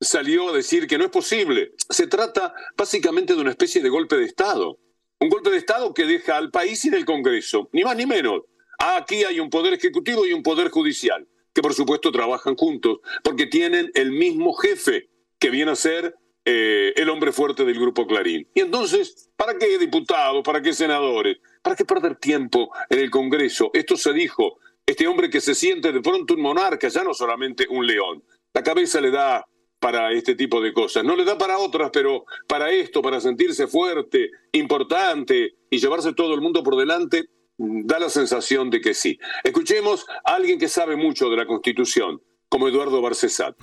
salió 0.00 0.50
a 0.50 0.52
decir 0.52 0.86
que 0.86 0.98
no 0.98 1.04
es 1.04 1.10
posible. 1.10 1.72
Se 1.88 2.06
trata 2.06 2.54
básicamente 2.76 3.34
de 3.34 3.40
una 3.40 3.50
especie 3.50 3.82
de 3.82 3.88
golpe 3.88 4.16
de 4.16 4.24
Estado. 4.24 4.78
Un 5.18 5.28
golpe 5.28 5.50
de 5.50 5.58
Estado 5.58 5.92
que 5.92 6.06
deja 6.06 6.36
al 6.36 6.50
país 6.50 6.80
sin 6.80 6.94
el 6.94 7.04
Congreso, 7.04 7.68
ni 7.72 7.84
más 7.84 7.96
ni 7.96 8.06
menos. 8.06 8.42
Ah, 8.78 8.96
aquí 8.96 9.24
hay 9.24 9.40
un 9.40 9.50
poder 9.50 9.74
ejecutivo 9.74 10.26
y 10.26 10.32
un 10.32 10.42
poder 10.42 10.70
judicial, 10.70 11.28
que 11.52 11.60
por 11.60 11.74
supuesto 11.74 12.10
trabajan 12.10 12.56
juntos, 12.56 13.00
porque 13.22 13.46
tienen 13.46 13.90
el 13.94 14.12
mismo 14.12 14.54
jefe, 14.54 15.10
que 15.38 15.50
viene 15.50 15.72
a 15.72 15.76
ser 15.76 16.14
eh, 16.44 16.92
el 16.96 17.08
hombre 17.10 17.32
fuerte 17.32 17.64
del 17.64 17.78
grupo 17.78 18.06
Clarín. 18.06 18.48
Y 18.54 18.60
entonces, 18.60 19.30
¿para 19.36 19.56
qué 19.58 19.78
diputados? 19.78 20.42
¿Para 20.42 20.62
qué 20.62 20.72
senadores? 20.72 21.38
¿Para 21.62 21.76
qué 21.76 21.84
perder 21.84 22.16
tiempo 22.16 22.70
en 22.88 22.98
el 22.98 23.10
Congreso? 23.10 23.70
Esto 23.74 23.96
se 23.96 24.12
dijo, 24.12 24.58
este 24.86 25.06
hombre 25.06 25.30
que 25.30 25.40
se 25.40 25.54
siente 25.54 25.92
de 25.92 26.00
pronto 26.00 26.34
un 26.34 26.40
monarca, 26.40 26.88
ya 26.88 27.04
no 27.04 27.14
solamente 27.14 27.66
un 27.68 27.86
león. 27.86 28.24
La 28.52 28.62
cabeza 28.62 29.00
le 29.00 29.10
da 29.10 29.46
para 29.78 30.12
este 30.12 30.34
tipo 30.34 30.60
de 30.60 30.72
cosas. 30.72 31.04
No 31.04 31.16
le 31.16 31.24
da 31.24 31.38
para 31.38 31.58
otras, 31.58 31.90
pero 31.92 32.24
para 32.46 32.70
esto, 32.70 33.02
para 33.02 33.20
sentirse 33.20 33.66
fuerte, 33.66 34.30
importante 34.52 35.54
y 35.70 35.78
llevarse 35.78 36.12
todo 36.12 36.34
el 36.34 36.40
mundo 36.40 36.62
por 36.62 36.76
delante, 36.76 37.28
da 37.56 37.98
la 37.98 38.10
sensación 38.10 38.70
de 38.70 38.80
que 38.80 38.94
sí. 38.94 39.18
Escuchemos 39.42 40.06
a 40.24 40.34
alguien 40.34 40.58
que 40.58 40.68
sabe 40.68 40.96
mucho 40.96 41.28
de 41.30 41.36
la 41.36 41.46
Constitución, 41.46 42.22
como 42.48 42.68
Eduardo 42.68 43.00
Barcesat. 43.00 43.56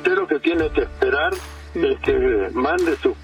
Usted 0.00 0.16
lo 0.16 0.26
que 0.26 0.40
tiene 0.40 0.70
que 0.70 0.80
esperar 0.80 1.30
este, 1.74 2.48
mande 2.54 2.96
sus, 2.96 3.14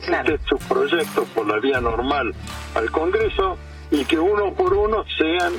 proyectos 0.68 1.26
por 1.30 1.46
la 1.46 1.58
vía 1.58 1.80
normal 1.80 2.34
al 2.74 2.90
Congreso 2.90 3.56
y 3.90 4.04
que 4.04 4.18
uno 4.18 4.52
por 4.52 4.74
uno 4.74 5.02
sean 5.16 5.54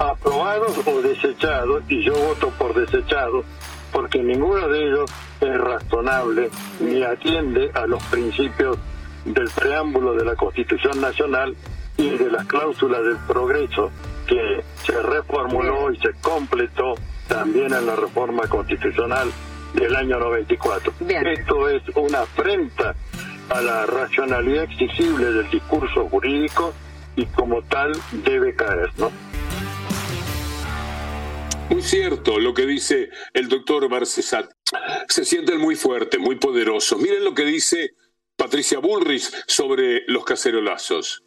aprobados 0.00 0.76
o 0.84 1.00
desechados, 1.00 1.84
y 1.88 2.02
yo 2.02 2.12
voto 2.12 2.50
por 2.58 2.74
desechados, 2.74 3.44
porque 3.92 4.18
ninguno 4.18 4.66
de 4.66 4.82
ellos 4.82 5.08
es 5.40 5.60
razonable 5.60 6.50
ni 6.80 7.04
atiende 7.04 7.70
a 7.74 7.86
los 7.86 8.02
principios 8.06 8.78
del 9.26 9.48
preámbulo 9.50 10.14
de 10.14 10.24
la 10.24 10.34
Constitución 10.34 11.00
Nacional 11.00 11.54
y 11.96 12.10
de 12.10 12.32
las 12.32 12.46
cláusulas 12.46 13.04
del 13.04 13.18
progreso 13.28 13.92
que 14.26 14.64
se 14.84 15.00
reformuló 15.02 15.92
y 15.92 15.98
se 15.98 16.14
completó 16.20 16.94
también 17.28 17.72
en 17.72 17.86
la 17.86 17.94
reforma 17.94 18.48
constitucional 18.48 19.30
del 19.74 19.94
año 19.96 20.18
94. 20.18 20.92
Esto 21.00 21.68
es 21.68 21.82
una 21.94 22.20
afrenta 22.20 22.94
a 23.48 23.60
la 23.60 23.86
racionalidad 23.86 24.64
exigible 24.64 25.32
del 25.32 25.50
discurso 25.50 26.08
jurídico 26.08 26.74
y 27.16 27.26
como 27.26 27.62
tal 27.62 27.92
debe 28.24 28.54
caer, 28.54 28.90
¿no? 28.96 29.10
Muy 31.70 31.82
cierto 31.82 32.38
lo 32.38 32.54
que 32.54 32.66
dice 32.66 33.10
el 33.34 33.48
doctor 33.48 33.88
Barcesat. 33.88 34.50
Se 35.08 35.24
sienten 35.24 35.60
muy 35.60 35.76
fuertes, 35.76 36.18
muy 36.18 36.36
poderosos. 36.36 36.98
Miren 36.98 37.24
lo 37.24 37.34
que 37.34 37.44
dice 37.44 37.94
Patricia 38.36 38.78
Bullrich 38.78 39.30
sobre 39.46 40.04
los 40.06 40.24
cacerolazos. 40.24 41.24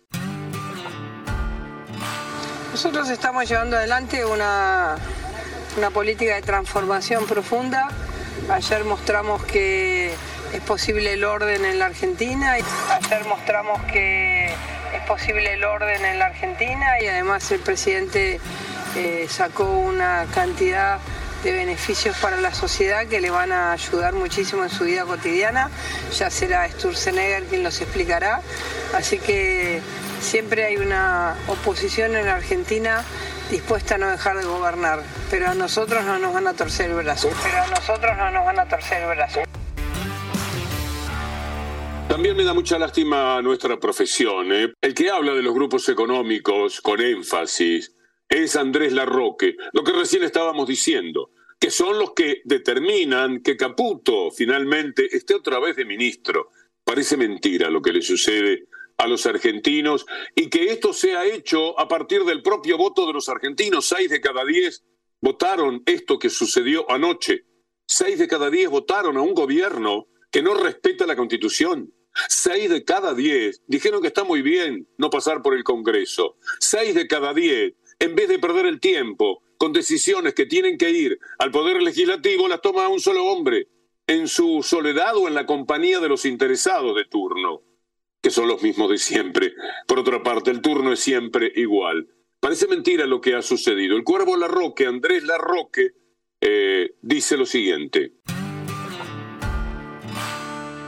Nosotros 2.72 3.10
estamos 3.10 3.48
llevando 3.50 3.76
adelante 3.76 4.26
una, 4.26 4.96
una 5.78 5.90
política 5.92 6.36
de 6.36 6.42
transformación 6.42 7.26
profunda. 7.28 7.90
Ayer 8.52 8.84
mostramos 8.84 9.42
que 9.46 10.14
es 10.54 10.62
posible 10.68 11.14
el 11.14 11.24
orden 11.24 11.64
en 11.64 11.80
la 11.80 11.86
Argentina. 11.86 12.52
Ayer 12.52 13.26
mostramos 13.26 13.82
que 13.84 14.48
es 14.48 15.02
posible 15.08 15.54
el 15.54 15.64
orden 15.64 16.04
en 16.04 16.20
la 16.20 16.26
Argentina 16.26 17.00
y 17.02 17.08
además 17.08 17.50
el 17.52 17.62
presidente 17.62 18.42
eh, 18.98 19.26
sacó 19.30 19.64
una 19.64 20.26
cantidad 20.34 21.00
de 21.46 21.54
beneficios 21.54 22.18
para 22.18 22.42
la 22.42 22.54
sociedad 22.54 23.08
que 23.08 23.22
le 23.22 23.30
van 23.30 23.54
a 23.54 23.72
ayudar 23.72 24.14
muchísimo 24.14 24.64
en 24.64 24.70
su 24.70 24.84
vida 24.84 25.06
cotidiana. 25.06 25.72
Ya 26.18 26.30
será 26.30 26.70
Sturzenegger 26.70 27.46
quien 27.46 27.64
los 27.64 27.80
explicará. 27.80 28.42
Así 28.94 29.18
que 29.18 29.80
siempre 30.20 30.66
hay 30.66 30.76
una 30.76 31.38
oposición 31.48 32.18
en 32.18 32.28
Argentina 32.28 33.06
dispuesta 33.52 33.96
a 33.96 33.98
no 33.98 34.10
dejar 34.10 34.38
de 34.38 34.46
gobernar, 34.46 35.04
pero 35.30 35.50
a 35.50 35.54
nosotros 35.54 36.04
no 36.06 36.18
nos 36.18 36.34
van 36.34 36.48
a 36.48 36.54
torcer 36.54 36.90
el 36.90 36.98
brazo. 36.98 37.30
Pero 37.44 37.58
a 37.58 37.68
nosotros 37.68 38.18
no 38.18 38.32
nos 38.32 38.46
van 38.46 38.60
a 38.60 38.68
torcer 38.68 39.04
el 39.04 39.10
brazo. 39.10 39.42
También 42.08 42.36
me 42.36 42.44
da 42.44 42.54
mucha 42.54 42.80
lástima 42.80 43.42
nuestra 43.42 43.80
profesión. 43.80 44.52
¿eh? 44.52 44.74
El 44.82 44.94
que 44.94 45.10
habla 45.10 45.34
de 45.34 45.42
los 45.42 45.54
grupos 45.54 45.88
económicos 45.90 46.82
con 46.82 47.02
énfasis 47.02 47.94
es 48.28 48.56
Andrés 48.56 48.94
Larroque, 48.94 49.56
lo 49.74 49.84
que 49.84 49.92
recién 49.92 50.24
estábamos 50.24 50.68
diciendo, 50.68 51.32
que 51.60 51.70
son 51.70 52.00
los 52.00 52.14
que 52.14 52.42
determinan 52.46 53.42
que 53.42 53.58
Caputo 53.58 54.32
finalmente 54.32 55.08
esté 55.12 55.36
otra 55.36 55.60
vez 55.60 55.76
de 55.76 55.86
ministro. 55.86 56.50
Parece 56.84 57.18
mentira 57.18 57.70
lo 57.70 57.82
que 57.82 57.92
le 57.92 58.02
sucede 58.02 58.68
a 59.02 59.08
los 59.08 59.26
argentinos 59.26 60.06
y 60.36 60.50
que 60.50 60.66
esto 60.66 60.94
se 60.94 61.16
ha 61.16 61.26
hecho 61.26 61.80
a 61.80 61.88
partir 61.88 62.24
del 62.24 62.42
propio 62.42 62.78
voto 62.78 63.08
de 63.08 63.14
los 63.14 63.30
argentinos. 63.30 63.88
Seis 63.88 64.10
de 64.10 64.22
cada 64.22 64.46
diez 64.46 64.84
votaron 65.20 65.82
esto 65.86 66.20
que 66.20 66.30
sucedió 66.30 66.90
anoche. 66.90 67.46
Seis 67.88 68.20
de 68.20 68.28
cada 68.28 68.50
diez 68.50 68.70
votaron 68.70 69.18
a 69.18 69.22
un 69.22 69.34
gobierno 69.34 70.08
que 70.32 70.42
no 70.42 70.54
respeta 70.54 71.08
la 71.08 71.16
Constitución. 71.16 71.94
Seis 72.28 72.70
de 72.70 72.84
cada 72.84 73.14
diez 73.14 73.62
dijeron 73.68 74.02
que 74.02 74.08
está 74.08 74.24
muy 74.24 74.42
bien 74.42 74.88
no 74.98 75.10
pasar 75.10 75.42
por 75.42 75.56
el 75.56 75.64
Congreso. 75.64 76.38
Seis 76.60 76.94
de 76.94 77.08
cada 77.08 77.34
diez 77.34 77.74
en 78.00 78.16
vez 78.16 78.30
de 78.30 78.40
perder 78.40 78.66
el 78.66 78.80
tiempo 78.80 79.44
con 79.58 79.74
decisiones 79.74 80.34
que 80.34 80.48
tienen 80.48 80.78
que 80.78 80.90
ir 80.90 81.20
al 81.38 81.52
Poder 81.52 81.82
Legislativo, 81.84 82.48
las 82.48 82.62
toma 82.62 82.88
un 82.88 83.00
solo 83.00 83.26
hombre, 83.26 83.68
en 84.08 84.28
su 84.28 84.64
soledad 84.64 85.16
o 85.16 85.28
en 85.28 85.36
la 85.36 85.46
compañía 85.46 86.00
de 86.00 86.10
los 86.10 86.26
interesados 86.26 86.96
de 86.96 87.06
turno, 87.06 87.62
que 88.22 88.30
son 88.30 88.48
los 88.48 88.62
mismos 88.62 88.90
de 88.90 88.98
siempre. 88.98 89.54
Por 89.88 90.00
otra 90.00 90.24
parte, 90.24 90.52
el 90.52 90.62
turno 90.62 90.94
es 90.94 91.00
siempre 91.00 91.52
igual. 91.56 92.08
Parece 92.40 92.68
mentira 92.68 93.06
lo 93.06 93.22
que 93.22 93.36
ha 93.36 93.42
sucedido. 93.42 93.96
El 93.96 94.04
cuervo 94.04 94.36
Larroque, 94.36 94.86
Andrés 94.86 95.24
Larroque, 95.24 95.92
eh, 96.42 96.96
dice 97.02 97.38
lo 97.38 97.46
siguiente. 97.46 98.14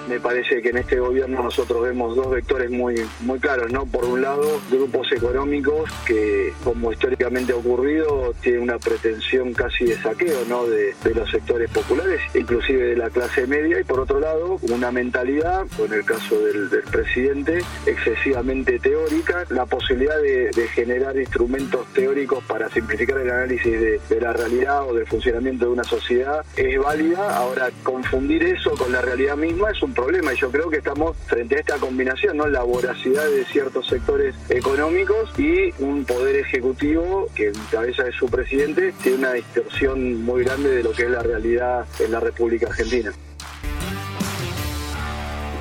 Me 0.07 0.19
parece 0.19 0.62
que 0.62 0.69
en 0.69 0.77
este 0.77 1.00
gobierno 1.00 1.43
nosotros 1.43 1.81
vemos 1.81 2.15
dos 2.15 2.29
vectores 2.29 2.69
muy, 2.69 2.95
muy 3.22 3.39
claros, 3.39 3.72
¿no? 3.72 3.86
Por 3.86 4.03
un 4.03 4.22
lado, 4.22 4.62
grupos 4.69 5.10
económicos 5.13 5.89
que, 6.05 6.53
como 6.63 6.91
históricamente 6.91 7.53
ha 7.53 7.55
ocurrido, 7.55 8.33
tienen 8.41 8.63
una 8.63 8.79
pretensión 8.79 9.53
casi 9.53 9.86
de 9.86 9.95
saqueo, 9.95 10.39
¿no? 10.50 10.65
De, 10.65 10.93
los 11.13 11.29
sectores 11.29 11.69
populares, 11.69 12.19
inclusive 12.33 12.88
de 12.88 12.95
la 12.98 13.10
clase 13.12 13.45
media, 13.45 13.79
y 13.79 13.83
por 13.83 14.00
otro 14.00 14.19
lado, 14.19 14.57
una 14.63 14.91
mentalidad, 14.91 15.65
en 15.77 15.93
el 15.93 16.03
caso 16.03 16.39
del, 16.39 16.69
presidente, 16.91 17.60
excesivamente 17.86 18.79
teórica, 18.79 19.45
la 19.50 19.65
posibilidad 19.67 20.19
de, 20.22 20.51
generar 20.74 21.15
instrumentos 21.17 21.86
teóricos 21.93 22.43
para 22.45 22.67
simplificar 22.69 23.19
el 23.19 23.29
análisis 23.29 23.79
de, 23.79 24.01
de 24.10 24.22
la 24.22 24.33
realidad 24.33 24.88
o 24.89 24.93
del 24.95 25.05
funcionamiento 25.05 25.65
de 25.65 25.72
una 25.72 25.83
sociedad 25.83 26.43
es 26.55 26.79
válida. 26.79 27.38
Ahora, 27.38 27.69
confundir 27.83 28.43
eso 28.43 28.72
con 28.72 28.91
la 28.91 29.01
realidad 29.01 29.38
misma 29.38 29.69
es 29.69 29.83
un 29.83 29.92
problema 29.93 30.33
y 30.33 30.38
yo 30.38 30.51
creo 30.51 30.69
que 30.69 30.77
estamos 30.77 31.17
frente 31.27 31.55
a 31.55 31.59
esta 31.59 31.77
combinación, 31.77 32.38
¿no? 32.38 32.47
La 32.47 32.63
voracidad 32.63 33.29
de 33.29 33.45
ciertos 33.45 33.88
sectores 33.88 34.35
económicos 34.50 35.29
y 35.38 35.71
un 35.81 36.05
poder 36.05 36.38
ejecutivo 36.38 37.27
que 37.35 37.47
en 37.47 37.53
cabeza 37.71 38.03
de 38.03 38.12
su 38.12 38.27
presidente 38.27 38.93
tiene 39.01 39.17
una 39.17 39.33
distorsión 39.33 40.23
muy 40.23 40.43
grande 40.43 40.69
de 40.69 40.83
lo 40.83 40.91
que 40.91 41.03
es 41.03 41.09
la 41.09 41.23
realidad 41.23 41.85
en 42.00 42.12
la 42.12 42.19
República 42.19 42.67
Argentina. 42.67 43.12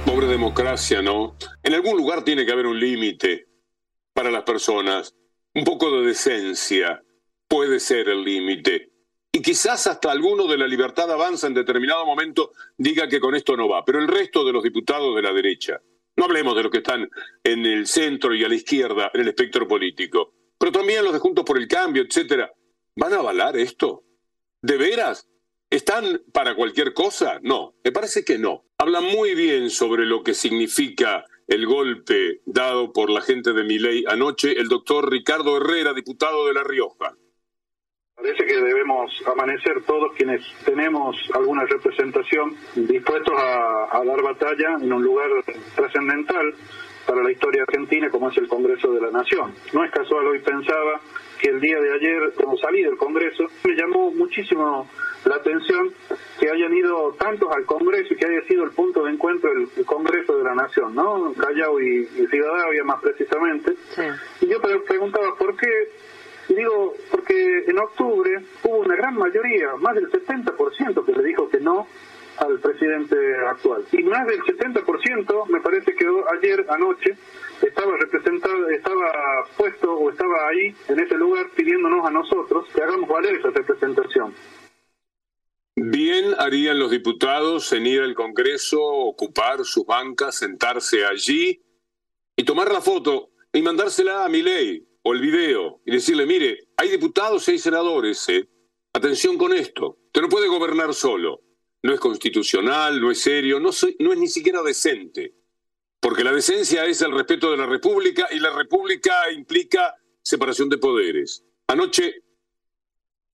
Pobre 0.06 0.26
democracia, 0.26 1.02
¿no? 1.02 1.36
En 1.62 1.74
algún 1.74 1.96
lugar 1.96 2.24
tiene 2.24 2.44
que 2.44 2.52
haber 2.52 2.66
un 2.66 2.78
límite 2.78 3.46
para 4.12 4.30
las 4.30 4.42
personas. 4.42 5.14
Un 5.54 5.64
poco 5.64 5.90
de 5.90 6.06
decencia 6.06 7.02
puede 7.48 7.80
ser 7.80 8.08
el 8.08 8.24
límite 8.24 8.91
y 9.32 9.40
quizás 9.40 9.86
hasta 9.86 10.12
alguno 10.12 10.46
de 10.46 10.58
la 10.58 10.68
libertad 10.68 11.10
avanza 11.10 11.46
en 11.46 11.54
determinado 11.54 12.04
momento 12.04 12.52
diga 12.76 13.08
que 13.08 13.18
con 13.18 13.34
esto 13.34 13.56
no 13.56 13.66
va, 13.66 13.82
pero 13.82 13.98
el 13.98 14.06
resto 14.06 14.44
de 14.44 14.52
los 14.52 14.62
diputados 14.62 15.16
de 15.16 15.22
la 15.22 15.32
derecha, 15.32 15.80
no 16.16 16.26
hablemos 16.26 16.54
de 16.54 16.62
los 16.62 16.70
que 16.70 16.78
están 16.78 17.08
en 17.42 17.64
el 17.64 17.86
centro 17.86 18.34
y 18.34 18.44
a 18.44 18.48
la 18.48 18.54
izquierda 18.54 19.10
en 19.14 19.22
el 19.22 19.28
espectro 19.28 19.66
político, 19.66 20.34
pero 20.58 20.70
también 20.70 21.02
los 21.02 21.14
de 21.14 21.18
Juntos 21.18 21.46
por 21.46 21.56
el 21.56 21.66
Cambio, 21.66 22.02
etcétera, 22.02 22.52
¿van 22.94 23.14
a 23.14 23.16
avalar 23.16 23.56
esto? 23.56 24.04
¿De 24.60 24.76
veras? 24.76 25.26
¿Están 25.70 26.20
para 26.32 26.54
cualquier 26.54 26.92
cosa? 26.92 27.40
No, 27.42 27.74
me 27.82 27.90
parece 27.90 28.26
que 28.26 28.36
no. 28.36 28.66
Habla 28.76 29.00
muy 29.00 29.34
bien 29.34 29.70
sobre 29.70 30.04
lo 30.04 30.22
que 30.22 30.34
significa 30.34 31.24
el 31.48 31.66
golpe 31.66 32.42
dado 32.44 32.92
por 32.92 33.08
la 33.08 33.22
gente 33.22 33.54
de 33.54 33.64
Miley 33.64 34.04
anoche 34.06 34.52
el 34.52 34.68
doctor 34.68 35.10
Ricardo 35.10 35.56
Herrera, 35.56 35.94
diputado 35.94 36.46
de 36.46 36.52
La 36.52 36.62
Rioja. 36.62 37.16
Parece 38.23 38.47
que 38.47 38.55
debemos 38.55 39.11
amanecer 39.26 39.83
todos 39.83 40.12
quienes 40.12 40.43
tenemos 40.64 41.17
alguna 41.35 41.64
representación 41.64 42.57
dispuestos 42.76 43.35
a, 43.37 44.00
dar 44.05 44.23
batalla 44.23 44.76
en 44.81 44.93
un 44.93 45.02
lugar 45.02 45.29
trascendental 45.75 46.55
para 47.05 47.21
la 47.21 47.33
historia 47.33 47.64
argentina 47.64 48.09
como 48.11 48.31
es 48.31 48.37
el 48.38 48.47
Congreso 48.47 48.93
de 48.93 49.00
la 49.00 49.11
Nación. 49.11 49.52
No 49.73 49.85
es 49.85 49.91
casual, 49.91 50.25
hoy 50.29 50.38
pensaba 50.38 51.00
que 51.41 51.50
el 51.50 51.61
día 51.61 51.81
de 51.81 51.95
ayer, 51.95 52.33
cuando 52.37 52.57
salí 52.59 52.85
del 52.85 52.97
Congreso, 52.97 53.45
me 53.64 53.75
llamó 53.75 54.12
muchísimo 54.12 54.88
la 55.25 55.35
atención 55.35 55.93
que 56.38 56.49
hayan 56.49 56.73
ido 56.76 57.14
tantos 57.19 57.50
al 57.50 57.64
Congreso 57.64 58.14
y 58.14 58.17
que 58.19 58.26
haya 58.26 58.43
sido 58.47 58.62
el 58.62 58.71
punto 58.71 59.02
de 59.02 59.11
encuentro 59.11 59.50
el, 59.50 59.85
Congreso 59.85 60.37
de 60.38 60.45
la 60.45 60.55
Nación, 60.55 60.95
¿no? 60.95 61.35
Callao 61.35 61.81
y, 61.81 62.09
y 62.17 62.26
Ciudadavia 62.29 62.85
más 62.85 63.00
precisamente. 63.02 63.75
Y 64.41 64.47
yo 64.47 64.61
preguntaba 64.61 65.35
por 65.37 65.57
qué 65.57 65.67
digo, 66.49 66.94
porque 67.11 67.64
en 67.66 67.78
octubre 67.78 68.44
hubo 68.64 68.78
una 68.78 68.96
gran 68.96 69.16
mayoría, 69.16 69.76
más 69.78 69.94
del 69.94 70.11
70% 70.11 71.04
que 71.04 71.12
le 71.12 71.22
dijo 71.25 71.49
que 71.49 71.61
no 71.61 71.87
al 72.38 72.58
presidente 72.61 73.16
actual. 73.49 73.84
Y 73.92 74.02
más 74.04 74.26
del 74.26 74.40
70% 74.40 75.46
me 75.49 75.61
parece 75.61 75.94
que 75.94 76.06
ayer 76.38 76.66
anoche 76.68 77.16
estaba 77.61 77.96
representado, 77.96 78.68
estaba 78.70 79.12
puesto 79.56 79.92
o 79.92 80.11
estaba 80.11 80.49
ahí 80.49 80.75
en 80.88 81.00
ese 81.00 81.16
lugar 81.16 81.50
pidiéndonos 81.54 82.06
a 82.06 82.11
nosotros 82.11 82.66
que 82.75 82.82
hagamos 82.82 83.08
valer 83.08 83.37
esa 83.37 83.50
representación. 83.50 84.34
Bien 85.75 86.34
harían 86.38 86.78
los 86.78 86.90
diputados 86.90 87.72
en 87.72 87.87
ir 87.87 88.02
al 88.02 88.14
Congreso, 88.14 88.82
ocupar 88.82 89.64
sus 89.64 89.87
bancas, 89.87 90.37
sentarse 90.37 91.04
allí 91.04 91.62
y 92.37 92.44
tomar 92.44 92.70
la 92.70 92.80
foto 92.80 93.30
y 93.52 93.62
mandársela 93.62 94.25
a 94.25 94.28
mi 94.28 94.42
ley, 94.42 94.87
o 95.02 95.12
el 95.12 95.21
video 95.21 95.80
y 95.85 95.92
decirle, 95.92 96.26
mire, 96.26 96.68
hay 96.76 96.90
diputados 96.90 97.47
y 97.49 97.52
hay 97.52 97.59
senadores, 97.59 98.28
¿eh? 98.28 98.49
atención 98.92 99.37
con 99.37 99.52
esto, 99.52 99.99
usted 100.06 100.23
no 100.23 100.28
puede 100.28 100.49
gobernar 100.49 100.94
solo. 100.94 101.42
no 101.82 101.92
es 101.92 101.99
constitucional, 101.99 103.00
no 103.00 103.11
es 103.11 103.21
serio, 103.21 103.59
no, 103.59 103.71
no 103.99 104.12
es 104.12 104.18
ni 104.18 104.28
siquiera 104.28 104.62
decente. 104.62 105.35
Porque 105.99 106.25
la 106.25 106.32
decencia 106.32 106.85
es 106.85 107.00
el 107.02 107.12
respeto 107.12 107.50
de 107.50 107.56
la 107.56 107.66
República 107.66 108.28
y 108.30 108.38
la 108.38 108.50
República 108.50 109.30
implica 109.32 109.97
separación 110.23 110.68
de 110.68 110.78
poderes. 110.78 111.44
Anoche 111.66 112.23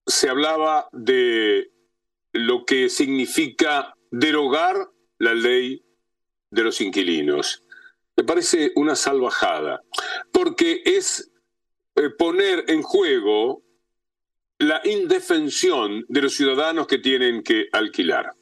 se 0.06 0.28
hablaba 0.28 0.88
de 0.92 1.70
lo 2.32 2.64
que 2.64 2.88
significa 2.88 3.94
derogar 4.10 4.90
la 5.18 5.34
ley 5.34 5.82
de 6.50 6.62
los 6.62 6.80
inquilinos. 6.80 7.64
Me 8.16 8.25
parece 8.25 8.72
una 8.75 8.96
salvajada, 8.96 9.82
porque 10.32 10.82
es 10.84 11.30
eh, 11.98 12.10
poner 12.10 12.64
en 12.68 12.82
juego 12.82 13.62
la 14.58 14.80
indefensión 14.84 16.04
de 16.08 16.22
los 16.22 16.34
ciudadanos 16.34 16.86
que 16.86 16.98
tienen 16.98 17.42
que 17.42 17.68
alquilar. 17.72 18.34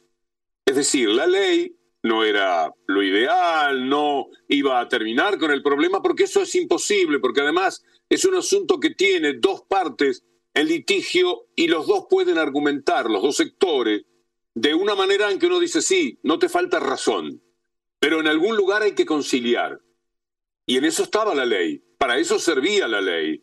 Es 0.65 0.77
decir, 0.77 1.09
la 1.09 1.27
ley 1.27 1.77
no 2.03 2.25
era 2.25 2.73
lo 2.87 3.03
ideal, 3.03 3.89
no 3.89 4.29
iba 4.49 4.81
a 4.81 4.89
terminar 4.89 5.39
con 5.39 5.51
el 5.51 5.63
problema, 5.63 6.03
porque 6.03 6.25
eso 6.25 6.43
es 6.43 6.55
imposible, 6.55 7.19
porque 7.19 7.41
además 7.41 7.83
es 8.09 8.25
un 8.25 8.35
asunto 8.35 8.79
que 8.79 8.91
tiene 8.91 9.35
dos 9.35 9.63
partes 9.63 10.25
en 10.55 10.69
litigio 10.69 11.49
y 11.55 11.69
los 11.69 11.87
dos 11.87 12.07
pueden 12.09 12.39
argumentar, 12.39 13.11
los 13.11 13.23
dos 13.23 13.37
sectores, 13.37 14.05
de 14.55 14.75
una 14.75 14.95
manera 14.95 15.31
en 15.31 15.39
que 15.39 15.47
uno 15.47 15.61
dice, 15.61 15.83
sí, 15.83 16.19
no 16.23 16.39
te 16.39 16.49
falta 16.49 16.81
razón, 16.81 17.43
pero 17.99 18.21
en 18.21 18.27
algún 18.27 18.57
lugar 18.57 18.83
hay 18.83 18.93
que 18.93 19.05
conciliar. 19.05 19.81
Y 20.65 20.79
en 20.79 20.85
eso 20.85 21.03
estaba 21.03 21.35
la 21.35 21.45
ley, 21.45 21.83
para 21.99 22.19
eso 22.19 22.39
servía 22.39 22.89
la 22.89 23.01
ley, 23.01 23.43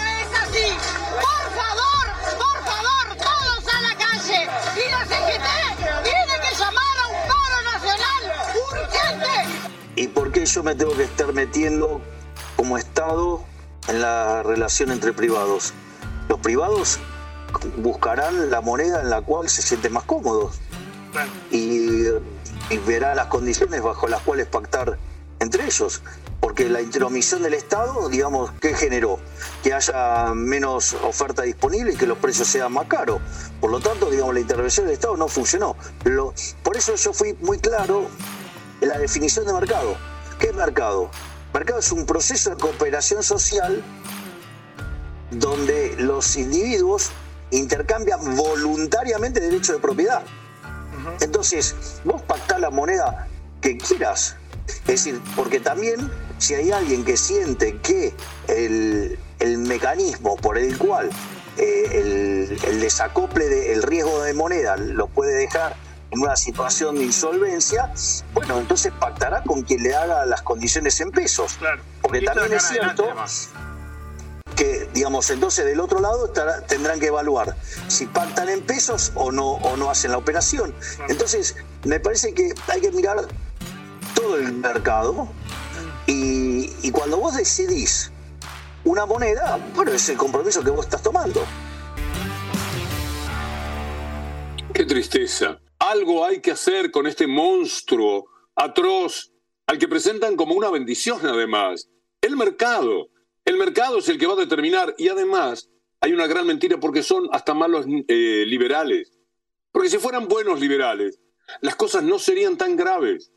me 10.63 10.75
tengo 10.75 10.91
que 10.97 11.03
estar 11.03 11.31
metiendo 11.33 12.01
como 12.57 12.77
Estado 12.77 13.41
en 13.87 14.01
la 14.01 14.43
relación 14.43 14.91
entre 14.91 15.13
privados. 15.13 15.73
Los 16.27 16.39
privados 16.39 16.99
buscarán 17.77 18.51
la 18.51 18.59
moneda 18.59 19.01
en 19.01 19.09
la 19.09 19.21
cual 19.21 19.49
se 19.49 19.61
sienten 19.61 19.93
más 19.93 20.03
cómodos 20.03 20.59
y, 21.51 22.03
y 22.69 22.77
verán 22.85 23.15
las 23.15 23.27
condiciones 23.27 23.81
bajo 23.81 24.07
las 24.07 24.21
cuales 24.21 24.47
pactar 24.47 24.97
entre 25.39 25.65
ellos. 25.65 26.01
Porque 26.41 26.67
la 26.67 26.81
intromisión 26.81 27.43
del 27.43 27.53
Estado, 27.53 28.09
digamos, 28.09 28.51
¿qué 28.59 28.73
generó? 28.73 29.19
Que 29.63 29.73
haya 29.73 30.33
menos 30.33 30.93
oferta 30.95 31.43
disponible 31.43 31.93
y 31.93 31.95
que 31.95 32.05
los 32.05 32.17
precios 32.17 32.47
sean 32.47 32.73
más 32.73 32.87
caros. 32.87 33.21
Por 33.61 33.71
lo 33.71 33.79
tanto, 33.79 34.09
digamos, 34.09 34.33
la 34.33 34.41
intervención 34.41 34.87
del 34.87 34.95
Estado 34.95 35.15
no 35.15 35.27
funcionó. 35.27 35.77
por 36.63 36.75
eso 36.75 36.95
yo 36.95 37.13
fui 37.13 37.37
muy 37.41 37.59
claro 37.59 38.07
en 38.81 38.89
la 38.89 38.97
definición 38.97 39.45
de 39.45 39.53
mercado. 39.53 39.95
¿Qué 40.39 40.47
es 40.47 40.55
mercado? 40.55 41.09
Mercado 41.53 41.79
es 41.79 41.91
un 41.91 42.05
proceso 42.05 42.49
de 42.49 42.57
cooperación 42.57 43.23
social 43.23 43.83
donde 45.29 45.95
los 45.97 46.35
individuos 46.35 47.11
intercambian 47.51 48.35
voluntariamente 48.35 49.39
derecho 49.39 49.73
de 49.73 49.79
propiedad. 49.79 50.23
Entonces, 51.19 51.75
vos 52.03 52.21
pactás 52.23 52.59
la 52.59 52.69
moneda 52.69 53.27
que 53.61 53.77
quieras. 53.77 54.35
Es 54.67 54.85
decir, 54.85 55.21
porque 55.35 55.59
también 55.59 56.11
si 56.37 56.55
hay 56.55 56.71
alguien 56.71 57.03
que 57.03 57.17
siente 57.17 57.77
que 57.77 58.13
el, 58.47 59.17
mecanismo 59.57 60.35
por 60.37 60.57
el 60.57 60.77
cual 60.77 61.09
eh, 61.57 61.85
el, 61.91 62.59
el, 62.63 62.79
desacople 62.79 63.45
del 63.47 63.83
riesgo 63.83 64.21
de 64.23 64.33
moneda 64.33 64.77
lo 64.77 65.07
puede 65.07 65.33
dejar 65.35 65.75
en 66.11 66.19
una 66.21 66.35
situación 66.35 66.95
de 66.95 67.05
insolvencia, 67.05 67.91
bueno, 68.33 68.59
entonces 68.59 68.91
pactará 68.99 69.43
con 69.43 69.63
quien 69.63 69.81
le 69.83 69.95
haga 69.95 70.25
las 70.25 70.41
condiciones 70.41 70.99
en 70.99 71.11
pesos. 71.11 71.53
Claro. 71.53 71.81
Porque 72.01 72.21
también 72.21 72.53
es 72.53 72.63
cierto 72.63 73.07
que, 74.55 74.89
digamos, 74.93 75.29
entonces 75.29 75.65
del 75.65 75.79
otro 75.79 76.01
lado 76.01 76.31
tendrán 76.67 76.99
que 76.99 77.07
evaluar 77.07 77.55
si 77.87 78.05
pactan 78.07 78.49
en 78.49 78.61
pesos 78.61 79.13
o 79.15 79.31
no, 79.31 79.53
o 79.53 79.77
no 79.77 79.89
hacen 79.89 80.11
la 80.11 80.17
operación. 80.17 80.75
Entonces, 81.07 81.55
me 81.85 81.99
parece 81.99 82.33
que 82.33 82.53
hay 82.67 82.81
que 82.81 82.91
mirar 82.91 83.27
el 84.37 84.53
mercado 84.53 85.27
y, 86.07 86.69
y 86.81 86.91
cuando 86.91 87.17
vos 87.17 87.35
decidís 87.35 88.11
una 88.83 89.05
moneda, 89.05 89.59
bueno, 89.75 89.91
es 89.91 90.09
el 90.09 90.17
compromiso 90.17 90.63
que 90.63 90.71
vos 90.71 90.85
estás 90.85 91.03
tomando. 91.03 91.43
Qué 94.73 94.85
tristeza 94.85 95.59
algo 95.81 96.23
hay 96.23 96.41
que 96.41 96.51
hacer 96.51 96.91
con 96.91 97.07
este 97.07 97.25
monstruo 97.25 98.29
atroz 98.55 99.31
al 99.65 99.79
que 99.79 99.87
presentan 99.87 100.35
como 100.35 100.53
una 100.53 100.69
bendición 100.69 101.19
además. 101.25 101.89
El 102.21 102.37
mercado. 102.37 103.09
El 103.43 103.57
mercado 103.57 103.97
es 103.97 104.07
el 104.07 104.19
que 104.19 104.27
va 104.27 104.33
a 104.33 104.45
determinar 104.45 104.93
y 104.99 105.09
además 105.09 105.69
hay 105.99 106.13
una 106.13 106.27
gran 106.27 106.45
mentira 106.45 106.79
porque 106.79 107.01
son 107.01 107.27
hasta 107.31 107.55
malos 107.55 107.85
eh, 108.07 108.43
liberales. 108.45 109.11
Porque 109.71 109.89
si 109.89 109.97
fueran 109.97 110.27
buenos 110.27 110.59
liberales, 110.59 111.19
las 111.61 111.75
cosas 111.75 112.03
no 112.03 112.19
serían 112.19 112.57
tan 112.57 112.75
graves. 112.75 113.31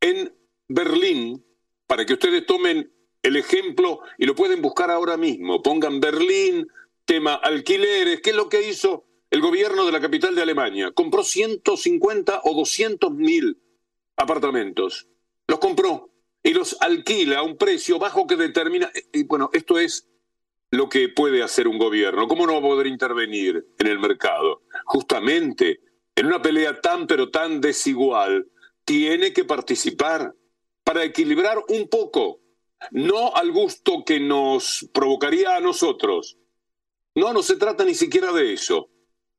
En 0.00 0.34
Berlín, 0.68 1.44
para 1.86 2.04
que 2.04 2.14
ustedes 2.14 2.46
tomen 2.46 2.90
el 3.22 3.36
ejemplo 3.36 4.00
y 4.18 4.26
lo 4.26 4.34
pueden 4.34 4.60
buscar 4.60 4.90
ahora 4.90 5.16
mismo, 5.16 5.62
pongan 5.62 6.00
Berlín, 6.00 6.68
tema 7.04 7.34
alquileres, 7.34 8.20
¿qué 8.20 8.30
es 8.30 8.36
lo 8.36 8.48
que 8.48 8.68
hizo 8.68 9.04
el 9.34 9.40
gobierno 9.40 9.84
de 9.84 9.90
la 9.90 10.00
capital 10.00 10.36
de 10.36 10.42
Alemania 10.42 10.92
compró 10.92 11.24
150 11.24 12.42
o 12.44 12.54
200 12.54 13.10
mil 13.10 13.58
apartamentos. 14.16 15.08
Los 15.48 15.58
compró 15.58 16.10
y 16.40 16.54
los 16.54 16.76
alquila 16.80 17.40
a 17.40 17.42
un 17.42 17.56
precio 17.56 17.98
bajo 17.98 18.28
que 18.28 18.36
determina. 18.36 18.92
Y 19.12 19.24
bueno, 19.24 19.50
esto 19.52 19.76
es 19.80 20.08
lo 20.70 20.88
que 20.88 21.08
puede 21.08 21.42
hacer 21.42 21.66
un 21.66 21.78
gobierno. 21.78 22.28
¿Cómo 22.28 22.46
no 22.46 22.52
va 22.52 22.58
a 22.60 22.62
poder 22.62 22.86
intervenir 22.86 23.66
en 23.76 23.86
el 23.88 23.98
mercado? 23.98 24.62
Justamente 24.84 25.80
en 26.14 26.26
una 26.26 26.40
pelea 26.40 26.80
tan 26.80 27.08
pero 27.08 27.30
tan 27.32 27.60
desigual, 27.60 28.46
tiene 28.84 29.32
que 29.32 29.44
participar 29.44 30.34
para 30.82 31.04
equilibrar 31.04 31.58
un 31.68 31.88
poco, 31.88 32.40
no 32.90 33.34
al 33.34 33.50
gusto 33.52 34.04
que 34.04 34.20
nos 34.20 34.88
provocaría 34.92 35.56
a 35.56 35.60
nosotros. 35.60 36.36
No, 37.14 37.32
no 37.32 37.42
se 37.42 37.56
trata 37.56 37.84
ni 37.84 37.94
siquiera 37.94 38.32
de 38.32 38.52
eso 38.52 38.90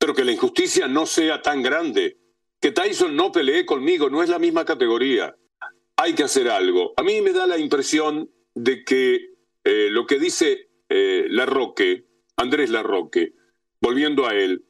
pero 0.05 0.13
que 0.13 0.23
la 0.23 0.31
injusticia 0.31 0.87
no 0.87 1.05
sea 1.05 1.41
tan 1.41 1.61
grande. 1.61 2.17
Que 2.59 2.71
Tyson 2.71 3.15
no 3.15 3.31
pelee 3.31 3.65
conmigo, 3.65 4.09
no 4.09 4.23
es 4.23 4.29
la 4.29 4.39
misma 4.39 4.65
categoría. 4.65 5.35
Hay 5.97 6.13
que 6.13 6.23
hacer 6.23 6.49
algo. 6.49 6.93
A 6.97 7.03
mí 7.03 7.21
me 7.21 7.31
da 7.31 7.47
la 7.47 7.57
impresión 7.57 8.29
de 8.53 8.83
que 8.83 9.33
eh, 9.63 9.87
lo 9.89 10.05
que 10.05 10.19
dice 10.19 10.69
eh, 10.89 11.25
Larroque, 11.29 12.05
Andrés 12.37 12.69
Larroque, 12.69 13.33
volviendo 13.81 14.27
a 14.27 14.35
él, 14.35 14.65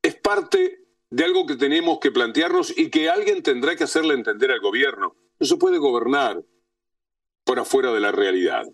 es 0.00 0.14
parte 0.16 0.81
de 1.12 1.24
algo 1.24 1.46
que 1.46 1.56
tenemos 1.56 1.98
que 2.00 2.10
plantearnos 2.10 2.76
y 2.76 2.88
que 2.88 3.10
alguien 3.10 3.42
tendrá 3.42 3.76
que 3.76 3.84
hacerle 3.84 4.14
entender 4.14 4.50
al 4.50 4.60
gobierno. 4.60 5.14
No 5.38 5.46
se 5.46 5.58
puede 5.58 5.76
gobernar 5.76 6.42
por 7.44 7.60
afuera 7.60 7.92
de 7.92 8.00
la 8.00 8.12
realidad. 8.12 8.64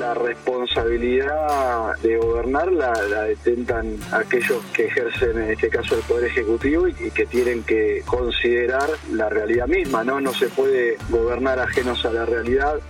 la 0.00 0.12
responsabilidad 0.12 1.96
de 2.02 2.16
gobernar 2.16 2.72
la, 2.72 2.92
detentan 3.22 3.96
aquellos 4.12 4.62
que 4.74 4.86
ejercen 4.86 5.40
en 5.40 5.52
este 5.52 5.68
caso 5.70 5.94
el 5.94 6.02
poder 6.02 6.24
ejecutivo 6.24 6.88
y, 6.88 6.94
que 7.12 7.24
tienen 7.26 7.62
que 7.62 8.02
considerar 8.04 8.90
la 9.12 9.28
realidad 9.28 9.68
misma, 9.68 10.02
¿no? 10.02 10.20
No 10.20 10.34
se 10.34 10.48
puede 10.48 10.98
gobernar 11.08 11.60
ajenos 11.60 12.04
a 12.04 12.12
la 12.12 12.26
realidad. 12.26 12.80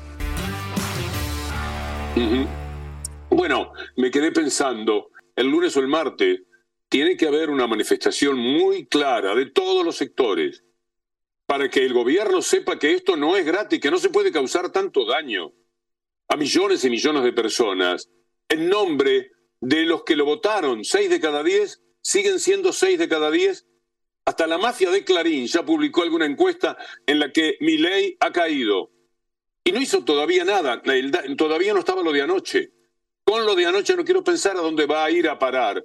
Bueno, 3.28 3.72
me 3.96 4.10
quedé 4.10 4.32
pensando, 4.32 5.10
el 5.36 5.48
lunes 5.48 5.76
o 5.76 5.80
el 5.80 5.88
martes 5.88 6.42
tiene 6.88 7.16
que 7.16 7.26
haber 7.26 7.50
una 7.50 7.66
manifestación 7.66 8.38
muy 8.38 8.86
clara 8.86 9.34
de 9.34 9.46
todos 9.46 9.84
los 9.84 9.96
sectores 9.96 10.64
para 11.46 11.68
que 11.68 11.84
el 11.84 11.92
gobierno 11.92 12.40
sepa 12.40 12.78
que 12.78 12.92
esto 12.92 13.16
no 13.16 13.36
es 13.36 13.44
gratis, 13.44 13.80
que 13.80 13.90
no 13.90 13.98
se 13.98 14.10
puede 14.10 14.32
causar 14.32 14.70
tanto 14.70 15.04
daño 15.04 15.52
a 16.28 16.36
millones 16.36 16.84
y 16.84 16.90
millones 16.90 17.22
de 17.22 17.32
personas 17.32 18.10
en 18.48 18.68
nombre 18.68 19.32
de 19.60 19.84
los 19.84 20.04
que 20.04 20.16
lo 20.16 20.24
votaron. 20.24 20.84
Seis 20.84 21.10
de 21.10 21.20
cada 21.20 21.42
diez 21.42 21.82
siguen 22.00 22.38
siendo 22.38 22.72
seis 22.72 22.98
de 22.98 23.08
cada 23.08 23.30
diez. 23.30 23.66
Hasta 24.26 24.46
la 24.46 24.56
mafia 24.56 24.90
de 24.90 25.04
Clarín 25.04 25.46
ya 25.46 25.64
publicó 25.64 26.02
alguna 26.02 26.24
encuesta 26.26 26.78
en 27.06 27.18
la 27.18 27.30
que 27.30 27.56
ley 27.60 28.16
ha 28.20 28.32
caído. 28.32 28.90
Y 29.64 29.72
no 29.72 29.80
hizo 29.80 30.04
todavía 30.04 30.44
nada, 30.44 30.82
todavía 31.36 31.72
no 31.72 31.80
estaba 31.80 32.02
lo 32.02 32.12
de 32.12 32.22
anoche. 32.22 32.73
Con 33.24 33.46
lo 33.46 33.54
de 33.54 33.66
anoche 33.66 33.96
no 33.96 34.04
quiero 34.04 34.22
pensar 34.22 34.56
a 34.56 34.60
dónde 34.60 34.86
va 34.86 35.04
a 35.04 35.10
ir 35.10 35.28
a 35.28 35.38
parar, 35.38 35.84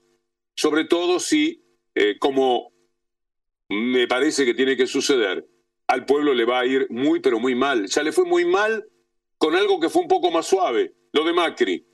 sobre 0.55 0.85
todo 0.85 1.19
si, 1.19 1.63
eh, 1.95 2.17
como 2.19 2.71
me 3.69 4.07
parece 4.07 4.45
que 4.45 4.53
tiene 4.53 4.75
que 4.75 4.87
suceder, 4.87 5.47
al 5.87 6.05
pueblo 6.05 6.33
le 6.33 6.45
va 6.45 6.59
a 6.59 6.65
ir 6.65 6.87
muy, 6.89 7.19
pero 7.19 7.39
muy 7.39 7.55
mal. 7.55 7.87
Ya 7.87 8.03
le 8.03 8.11
fue 8.11 8.25
muy 8.25 8.45
mal 8.45 8.85
con 9.37 9.55
algo 9.55 9.79
que 9.79 9.89
fue 9.89 10.01
un 10.01 10.07
poco 10.07 10.31
más 10.31 10.45
suave, 10.45 10.93
lo 11.13 11.23
de 11.23 11.33
Macri. 11.33 11.85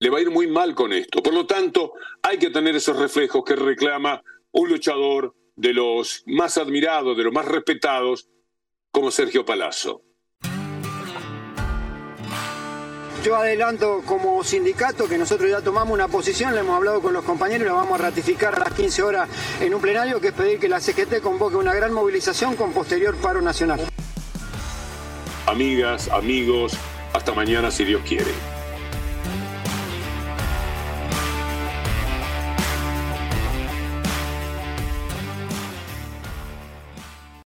Le 0.00 0.10
va 0.10 0.18
a 0.18 0.22
ir 0.22 0.30
muy 0.30 0.46
mal 0.46 0.74
con 0.74 0.92
esto. 0.92 1.22
Por 1.22 1.32
lo 1.32 1.46
tanto, 1.46 1.92
hay 2.20 2.38
que 2.38 2.50
tener 2.50 2.74
esos 2.74 2.98
reflejos 2.98 3.44
que 3.44 3.56
reclama 3.56 4.22
un 4.50 4.68
luchador 4.68 5.34
de 5.56 5.72
los 5.72 6.22
más 6.26 6.58
admirados, 6.58 7.16
de 7.16 7.24
los 7.24 7.32
más 7.32 7.46
respetados, 7.46 8.28
como 8.90 9.10
Sergio 9.10 9.44
Palazzo. 9.44 10.02
Yo 13.24 13.36
adelanto 13.36 14.02
como 14.04 14.44
sindicato 14.44 15.08
que 15.08 15.16
nosotros 15.16 15.50
ya 15.50 15.62
tomamos 15.62 15.94
una 15.94 16.08
posición, 16.08 16.54
le 16.54 16.60
hemos 16.60 16.76
hablado 16.76 17.00
con 17.00 17.14
los 17.14 17.24
compañeros 17.24 17.62
y 17.62 17.68
la 17.70 17.72
vamos 17.72 17.98
a 17.98 18.02
ratificar 18.02 18.54
a 18.54 18.58
las 18.58 18.74
15 18.74 19.02
horas 19.02 19.30
en 19.62 19.72
un 19.72 19.80
plenario, 19.80 20.20
que 20.20 20.28
es 20.28 20.34
pedir 20.34 20.58
que 20.58 20.68
la 20.68 20.78
CGT 20.78 21.22
convoque 21.22 21.56
una 21.56 21.72
gran 21.72 21.94
movilización 21.94 22.54
con 22.54 22.74
posterior 22.74 23.16
paro 23.16 23.40
nacional. 23.40 23.80
Amigas, 25.46 26.08
amigos, 26.08 26.74
hasta 27.14 27.32
mañana 27.32 27.70
si 27.70 27.86
Dios 27.86 28.02
quiere. 28.06 28.53